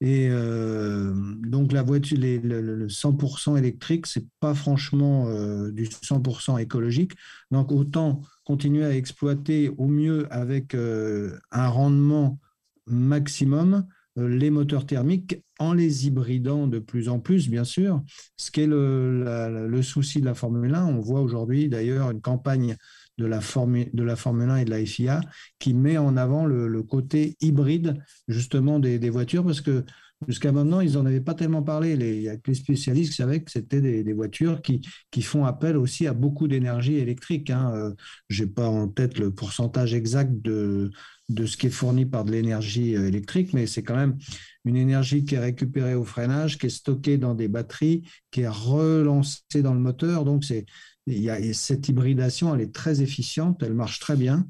Et 0.00 0.28
euh, 0.28 1.14
donc 1.46 1.72
la 1.72 1.82
voiture, 1.82 2.18
le, 2.18 2.86
100% 2.88 3.56
électrique, 3.56 4.06
c'est 4.06 4.26
pas 4.40 4.54
franchement 4.54 5.26
du 5.70 5.84
100% 5.84 6.60
écologique. 6.60 7.12
Donc 7.50 7.72
autant 7.72 8.20
continuer 8.44 8.84
à 8.84 8.94
exploiter 8.94 9.70
au 9.78 9.86
mieux 9.86 10.26
avec 10.30 10.74
un 10.74 11.68
rendement 11.68 12.38
maximum 12.86 13.86
euh, 14.18 14.28
les 14.28 14.50
moteurs 14.50 14.86
thermiques 14.86 15.42
en 15.58 15.72
les 15.72 16.06
hybridant 16.06 16.66
de 16.66 16.78
plus 16.78 17.08
en 17.08 17.18
plus, 17.18 17.48
bien 17.48 17.64
sûr. 17.64 18.02
Ce 18.36 18.50
qui 18.50 18.62
est 18.62 18.66
le 18.66 19.82
souci 19.82 20.20
de 20.20 20.26
la 20.26 20.34
Formule 20.34 20.74
1. 20.74 20.86
On 20.86 21.00
voit 21.00 21.20
aujourd'hui 21.20 21.68
d'ailleurs 21.68 22.10
une 22.10 22.20
campagne 22.20 22.76
de 23.18 23.26
la, 23.26 23.40
Formule, 23.40 23.90
de 23.92 24.02
la 24.02 24.16
Formule 24.16 24.50
1 24.50 24.56
et 24.56 24.64
de 24.64 24.70
la 24.70 24.84
FIA 24.84 25.20
qui 25.58 25.74
met 25.74 25.98
en 25.98 26.16
avant 26.16 26.46
le, 26.46 26.82
côté 26.82 27.36
hybride 27.40 27.96
justement 28.28 28.78
des, 28.78 29.10
voitures 29.10 29.44
parce 29.44 29.60
que 29.60 29.84
jusqu'à 30.28 30.52
maintenant, 30.52 30.80
ils 30.80 30.92
n'en 30.92 31.06
avaient 31.06 31.20
pas 31.20 31.34
tellement 31.34 31.62
parlé. 31.62 31.96
Les, 31.96 32.38
les 32.46 32.54
spécialistes 32.54 33.10
qui 33.10 33.16
savaient 33.16 33.42
que 33.42 33.50
c'était 33.50 33.80
des, 33.80 34.02
des, 34.02 34.12
voitures 34.12 34.62
qui, 34.62 34.80
qui, 35.10 35.22
font 35.22 35.44
appel 35.44 35.76
aussi 35.76 36.06
à 36.06 36.12
beaucoup 36.12 36.48
d'énergie 36.48 36.96
électrique. 36.96 37.50
Hein. 37.50 37.72
Euh, 37.74 37.90
Je 38.28 38.44
n'ai 38.44 38.50
pas 38.50 38.68
en 38.68 38.88
tête 38.88 39.18
le 39.18 39.30
pourcentage 39.30 39.94
exact 39.94 40.30
de, 40.42 40.90
de 41.28 41.46
ce 41.46 41.56
qui 41.56 41.66
est 41.66 41.70
fourni 41.70 42.06
par 42.06 42.24
de 42.24 42.32
l'énergie 42.32 42.96
euh, 42.96 43.08
électrique, 43.08 43.52
mais 43.52 43.66
c'est 43.66 43.82
quand 43.82 43.96
même 43.96 44.16
une 44.64 44.76
énergie 44.76 45.24
qui 45.24 45.34
est 45.34 45.40
récupérée 45.40 45.94
au 45.94 46.04
freinage, 46.04 46.58
qui 46.58 46.66
est 46.66 46.70
stockée 46.70 47.18
dans 47.18 47.34
des 47.34 47.48
batteries, 47.48 48.02
qui 48.30 48.42
est 48.42 48.48
relancée 48.48 49.62
dans 49.62 49.74
le 49.74 49.80
moteur. 49.80 50.24
Donc, 50.24 50.44
c'est, 50.44 50.66
il 51.06 51.20
y 51.20 51.30
a, 51.30 51.52
cette 51.52 51.88
hybridation, 51.88 52.54
elle 52.54 52.62
est 52.62 52.74
très 52.74 53.02
efficiente, 53.02 53.62
elle 53.62 53.74
marche 53.74 54.00
très 54.00 54.16
bien. 54.16 54.46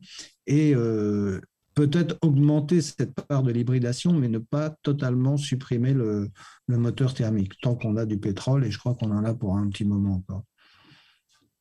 Et 0.47 0.75
euh, 0.75 1.40
peut-être 1.75 2.17
augmenter 2.23 2.81
cette 2.81 3.14
part 3.14 3.43
de 3.43 3.51
l'hybridation, 3.51 4.12
mais 4.12 4.29
ne 4.29 4.38
pas 4.38 4.71
totalement 4.83 5.37
supprimer 5.37 5.93
le, 5.93 6.31
le 6.67 6.79
moteur 6.79 7.14
thermique, 7.14 7.55
tant 7.61 7.75
qu'on 7.75 7.97
a 7.97 8.07
du 8.07 8.19
pétrole, 8.19 8.64
et 8.64 8.71
je 8.71 8.79
crois 8.79 8.95
qu'on 8.95 9.11
en 9.11 9.25
a 9.25 9.35
pour 9.35 9.57
un 9.57 9.69
petit 9.69 9.85
moment 9.85 10.14
encore. 10.14 10.45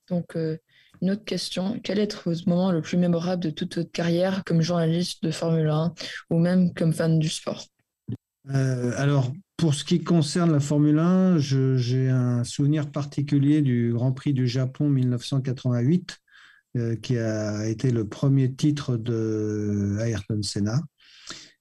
Donc, 0.09 0.35
euh, 0.35 0.57
une 1.01 1.11
autre 1.11 1.23
question, 1.23 1.79
quel 1.83 1.99
est 1.99 2.13
votre 2.23 2.47
moment 2.47 2.71
le 2.71 2.81
plus 2.81 2.97
mémorable 2.97 3.43
de 3.43 3.49
toute 3.49 3.77
votre 3.77 3.91
carrière 3.91 4.43
comme 4.43 4.61
journaliste 4.61 5.23
de 5.23 5.31
Formule 5.31 5.69
1 5.69 5.93
ou 6.29 6.39
même 6.39 6.73
comme 6.73 6.93
fan 6.93 7.19
du 7.19 7.29
sport? 7.29 7.65
Euh, 8.49 8.93
Alors, 8.97 9.31
pour 9.63 9.73
ce 9.73 9.85
qui 9.85 10.03
concerne 10.03 10.51
la 10.51 10.59
Formule 10.59 10.99
1, 10.99 11.37
j'ai 11.37 12.09
un 12.09 12.43
souvenir 12.43 12.91
particulier 12.91 13.61
du 13.61 13.93
Grand 13.93 14.11
Prix 14.11 14.33
du 14.33 14.45
Japon 14.45 14.89
1988, 14.89 16.19
euh, 16.75 16.97
qui 16.97 17.17
a 17.17 17.65
été 17.69 17.91
le 17.91 18.05
premier 18.05 18.53
titre 18.53 18.97
de 18.97 19.95
Ayrton 20.01 20.43
Senna. 20.43 20.81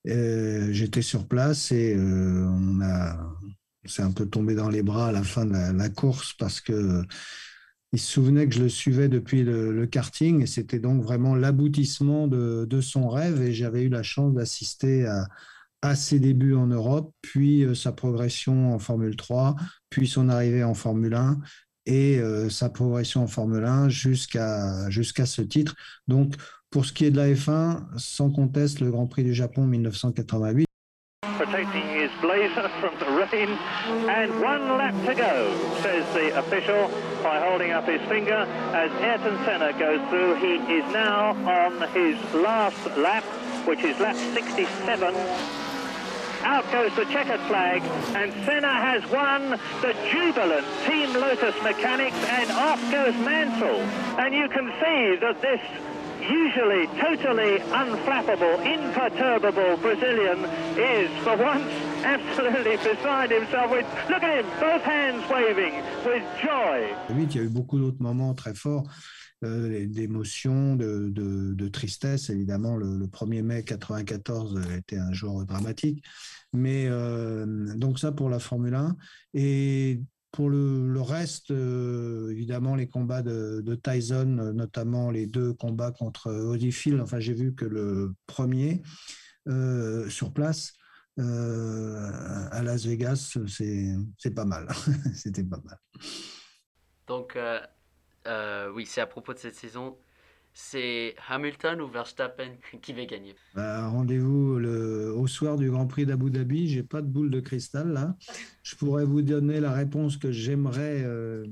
Euh, 0.09 0.73
j'étais 0.73 1.01
sur 1.01 1.29
place 1.29 1.71
et 1.71 1.95
on 1.97 2.81
a, 2.81 3.37
s'est 3.85 4.03
un 4.03 4.11
peu 4.11 4.27
tombé 4.27 4.57
dans 4.57 4.69
les 4.69 4.83
bras 4.83 5.11
à 5.11 5.13
la 5.13 5.23
fin 5.23 5.47
de 5.47 5.53
la 5.53 5.89
course 5.89 6.35
parce 6.37 6.61
que 6.61 7.05
il 7.93 8.01
se 8.01 8.11
souvenait 8.11 8.49
que 8.49 8.55
je 8.57 8.65
le 8.65 8.69
suivais 8.69 9.09
depuis 9.09 9.45
le, 9.45 9.87
karting 9.87 10.43
et 10.43 10.47
c'était 10.47 10.81
donc 10.81 11.05
vraiment 11.05 11.37
l'aboutissement 11.37 12.27
de, 12.27 12.81
son 12.81 13.09
rêve 13.09 13.41
et 13.43 13.53
j'avais 13.53 13.85
eu 13.85 13.89
la 13.89 14.03
chance 14.03 14.35
d'assister 14.35 15.07
à, 15.07 15.29
ses 15.95 16.19
débuts 16.19 16.55
en 16.55 16.67
Europe, 16.67 17.13
puis 17.23 17.65
euh, 17.65 17.75
sa 17.75 17.93
progression 17.93 18.75
en 18.75 18.79
Formule 18.79 19.17
3, 19.17 19.57
puis 19.91 20.07
son 20.07 20.29
arrivée 20.29 20.65
en 20.65 20.75
Formule 20.75 21.15
1 21.15 21.39
et 21.87 22.21
sa 22.49 22.69
progression 22.69 23.25
en 23.25 23.27
Formule 23.27 23.65
1 23.65 23.89
jusqu'à 23.89 24.89
jusqu'à 24.89 25.27
ce 25.27 25.43
titre. 25.43 25.75
Donc, 26.07 26.37
pour 26.71 26.87
ce 26.87 26.93
qui 26.93 27.05
est 27.05 27.11
de 27.11 27.17
la 27.17 27.29
F1, 27.29 27.81
sans 27.99 28.31
conteste, 28.31 28.81
le 28.81 28.91
Grand 28.91 29.07
Prix 29.07 29.25
du 29.25 29.35
Japon 29.35 29.67
1988. 29.67 30.65
Protecting 31.37 31.83
his 31.95 32.11
blazer 32.21 32.69
from 32.81 32.95
the 32.99 33.11
rain. 33.11 33.51
And 34.09 34.41
one 34.41 34.79
lap 34.79 34.95
to 35.07 35.15
go, 35.15 35.55
says 35.83 36.05
the 36.15 36.39
official 36.39 36.89
by 37.23 37.41
holding 37.41 37.73
up 37.73 37.87
his 37.87 38.01
finger 38.09 38.47
as 38.73 38.91
Ayrton 39.03 39.39
Senna 39.45 39.73
goes 39.79 40.01
through. 40.09 40.37
He 40.37 40.55
is 40.73 40.93
now 40.93 41.37
on 41.47 41.89
his 41.93 42.17
last 42.33 42.87
lap, 42.97 43.25
which 43.67 43.85
is 43.85 43.99
lap 44.01 44.17
67. 44.17 45.15
Out 46.45 46.71
goes 46.73 46.95
the 46.97 47.05
checkered 47.07 47.41
flag, 47.43 47.83
and 48.17 48.33
Senna 48.45 48.75
has 48.75 49.03
won 49.11 49.51
the 49.81 49.95
jubilant 50.11 50.67
Team 50.87 51.13
Lotus 51.13 51.55
Mechanics, 51.63 52.17
and 52.29 52.51
off 52.51 52.81
goes 52.91 53.15
Mansell. 53.25 53.81
And 54.19 54.35
you 54.35 54.49
can 54.49 54.73
see 54.81 55.17
that 55.21 55.41
this 55.41 55.61
usually 56.21 56.87
totally 57.01 57.59
unflappable, 57.71 58.59
imperturbable 58.65 59.77
Brazilian 59.79 60.45
is 60.79 61.11
for 61.23 61.37
once 61.37 61.67
absolutely 62.05 62.77
beside 62.77 63.31
himself 63.31 63.71
with, 63.71 63.87
look 64.11 64.23
at 64.23 64.45
him, 64.45 64.47
both 64.61 64.83
hands 64.83 65.25
waving 65.31 65.75
with 66.05 66.23
joy. 66.43 66.95
Il 67.11 67.21
y 67.21 67.39
a 67.39 67.43
eu 67.43 67.49
beaucoup 67.49 67.79
d'autres 67.79 68.01
moments 68.01 68.35
très 68.35 68.55
forts. 68.55 68.85
Euh, 69.45 69.87
d'émotion, 69.87 70.77
de, 70.77 71.11
de, 71.11 71.69
tristesse. 71.69 72.31
Évidemment, 72.31 72.77
le, 72.77 72.97
le, 72.97 73.07
1er 73.07 73.43
mai 73.43 73.65
94 73.65 74.61
était 74.77 74.99
un 74.99 75.13
jour 75.13 75.45
dramatique. 75.45 76.05
Mais 76.53 76.87
euh, 76.87 77.75
donc 77.75 77.99
ça 77.99 78.13
pour 78.13 78.31
la 78.31 78.39
Formule 78.39 78.75
1. 78.75 78.97
Et 79.35 80.01
pour 80.31 80.49
le, 80.49 81.01
reste, 81.01 81.51
euh, 81.51 82.31
évidemment, 82.31 82.75
les 82.77 82.89
combats 82.89 83.23
de, 83.23 83.61
de, 83.61 83.75
Tyson, 83.75 84.53
notamment 84.55 85.11
les 85.11 85.27
deux 85.27 85.53
combats 85.53 85.93
contre 85.93 86.31
Holyfield. 86.31 87.01
Enfin, 87.01 87.19
j'ai 87.19 87.35
vu 87.35 87.55
que 87.55 87.65
le 87.65 88.15
premier 88.27 88.83
euh, 89.49 90.09
sur 90.09 90.33
place 90.33 90.73
euh, 91.19 92.49
à 92.51 92.63
Las 92.63 92.87
Vegas, 92.87 93.37
c'est 93.47 94.35
pas 94.35 94.45
mal. 94.45 94.69
C'était 95.15 95.45
pas 95.45 95.61
mal. 95.65 95.79
Donc, 97.07 97.37
euh, 97.37 97.61
euh, 98.27 98.71
oui, 98.73 98.87
c'est 98.87 99.01
à 99.01 99.07
propos 99.07 99.33
de 99.35 99.39
cette 99.39 99.55
saison. 99.55 99.97
C'est 100.55 101.15
Hamilton 101.29 101.81
ou 101.81 101.89
Verstappen 101.89 102.57
qui 102.83 102.93
va 102.93 103.07
gagner 103.07 103.35
bah, 103.55 103.89
Rendez-vous 103.89 104.61
au 105.17 105.27
soir 105.27 105.57
du 105.57 105.71
Grand 105.71 105.87
Prix 105.87 106.05
d'Abu 106.07 106.31
Dhabi. 106.31 106.69
J'ai 106.69 106.83
pas 106.83 107.01
de 107.01 107.07
boule 107.07 107.31
de 107.31 107.41
cristal 107.41 107.93
là. 107.93 108.17
Je 108.63 108.77
pourrais 108.77 109.05
vous 109.05 109.23
donner 109.23 109.61
la 109.61 109.73
réponse 109.73 110.17
que 110.17 110.31
j'aimerais. 110.31 111.03
Euh, 111.05 111.47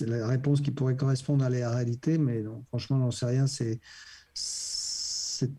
la 0.00 0.26
réponse 0.26 0.60
qui 0.60 0.72
pourrait 0.72 0.96
correspondre 0.96 1.44
à 1.44 1.50
la 1.50 1.70
réalité, 1.70 2.18
mais 2.18 2.42
franchement, 2.68 2.98
j'en 2.98 3.12
sais 3.12 3.26
rien. 3.26 3.46
C'est 3.46 3.80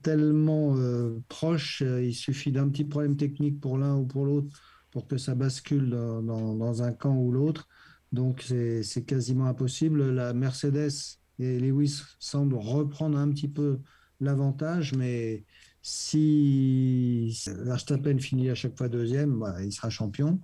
tellement 0.02 0.76
euh, 0.76 1.20
proche. 1.30 1.82
Il 1.82 2.14
suffit 2.14 2.52
d'un 2.52 2.68
petit 2.68 2.84
problème 2.84 3.16
technique 3.16 3.62
pour 3.62 3.78
l'un 3.78 3.96
ou 3.96 4.06
pour 4.06 4.26
l'autre 4.26 4.50
pour 4.92 5.08
que 5.08 5.18
ça 5.18 5.36
bascule 5.36 5.92
dans 5.92 6.84
un 6.84 6.92
camp 6.92 7.16
ou 7.16 7.32
l'autre. 7.32 7.68
Donc 8.12 8.44
c'est 8.44 9.06
quasiment 9.06 9.46
impossible. 9.46 10.12
La 10.12 10.34
Mercedes 10.34 11.18
et 11.40 11.60
Lewis 11.60 12.02
semblent 12.20 12.56
reprendre 12.56 13.18
un 13.18 13.30
petit 13.30 13.48
peu 13.48 13.80
l'avantage, 14.20 14.94
mais 14.94 15.46
si 15.82 17.42
Verstappen 17.48 18.20
finit 18.20 18.50
à 18.50 18.56
chaque 18.56 18.78
fois 18.78 18.90
deuxième, 18.90 19.40
bah, 19.40 19.64
il 19.64 19.72
sera 19.72 19.90
champion. 19.90 20.40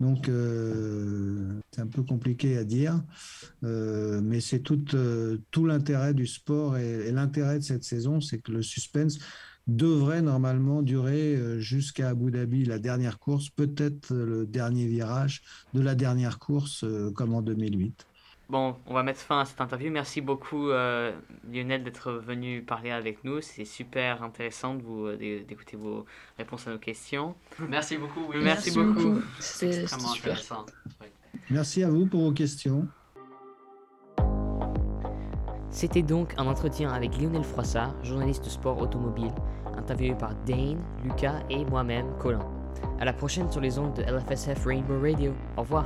Donc 0.00 0.28
euh, 0.28 1.60
c'est 1.70 1.80
un 1.80 1.86
peu 1.86 2.02
compliqué 2.02 2.58
à 2.58 2.64
dire, 2.64 3.00
euh, 3.62 4.20
mais 4.22 4.40
c'est 4.40 4.58
tout, 4.58 4.84
euh, 4.94 5.38
tout 5.52 5.66
l'intérêt 5.66 6.14
du 6.14 6.26
sport 6.26 6.76
et, 6.76 7.08
et 7.08 7.12
l'intérêt 7.12 7.58
de 7.58 7.64
cette 7.64 7.84
saison, 7.84 8.20
c'est 8.20 8.40
que 8.40 8.50
le 8.50 8.62
suspense 8.62 9.18
devrait 9.66 10.22
normalement 10.22 10.82
durer 10.82 11.36
euh, 11.36 11.60
jusqu'à 11.60 12.10
Abu 12.10 12.30
Dhabi, 12.30 12.64
la 12.64 12.78
dernière 12.78 13.18
course, 13.18 13.48
peut-être 13.50 14.12
euh, 14.12 14.26
le 14.26 14.46
dernier 14.46 14.86
virage 14.86 15.42
de 15.74 15.80
la 15.80 15.94
dernière 15.94 16.38
course 16.38 16.84
euh, 16.84 17.10
comme 17.12 17.34
en 17.34 17.42
2008. 17.42 18.06
Bon, 18.48 18.76
on 18.86 18.92
va 18.92 19.02
mettre 19.02 19.20
fin 19.20 19.40
à 19.40 19.44
cette 19.44 19.60
interview. 19.60 19.90
Merci 19.90 20.20
beaucoup 20.20 20.68
euh, 20.68 21.12
Lionel 21.50 21.84
d'être 21.84 22.12
venu 22.12 22.62
parler 22.62 22.90
avec 22.90 23.24
nous. 23.24 23.40
C'est 23.40 23.64
super 23.64 24.22
intéressant 24.22 24.74
de 24.74 24.82
vous 24.82 25.10
d'écouter 25.16 25.76
vos 25.76 26.04
réponses 26.36 26.66
à 26.66 26.72
nos 26.72 26.78
questions. 26.78 27.34
Merci 27.70 27.96
beaucoup. 27.96 28.20
Oui, 28.28 28.36
merci, 28.42 28.76
merci, 28.76 28.92
beaucoup. 28.94 29.20
C'est 29.38 29.84
vraiment 29.84 30.12
intéressant. 30.12 30.66
Merci 31.48 31.82
à 31.82 31.88
vous 31.88 32.04
pour 32.04 32.20
vos 32.20 32.32
questions. 32.32 32.86
C'était 35.72 36.02
donc 36.02 36.34
un 36.36 36.46
entretien 36.46 36.92
avec 36.92 37.16
Lionel 37.18 37.44
Froissart, 37.44 37.94
journaliste 38.04 38.44
sport 38.50 38.78
automobile, 38.82 39.32
interviewé 39.76 40.14
par 40.14 40.34
Dane, 40.46 40.78
Lucas 41.04 41.40
et 41.50 41.64
moi-même, 41.64 42.06
Colin. 42.18 42.40
À 43.00 43.04
la 43.04 43.12
prochaine 43.12 43.50
sur 43.50 43.60
les 43.60 43.78
ondes 43.78 43.94
de 43.94 44.02
LFSF 44.02 44.64
Rainbow 44.66 45.00
Radio. 45.00 45.32
Au 45.56 45.62
revoir. 45.62 45.84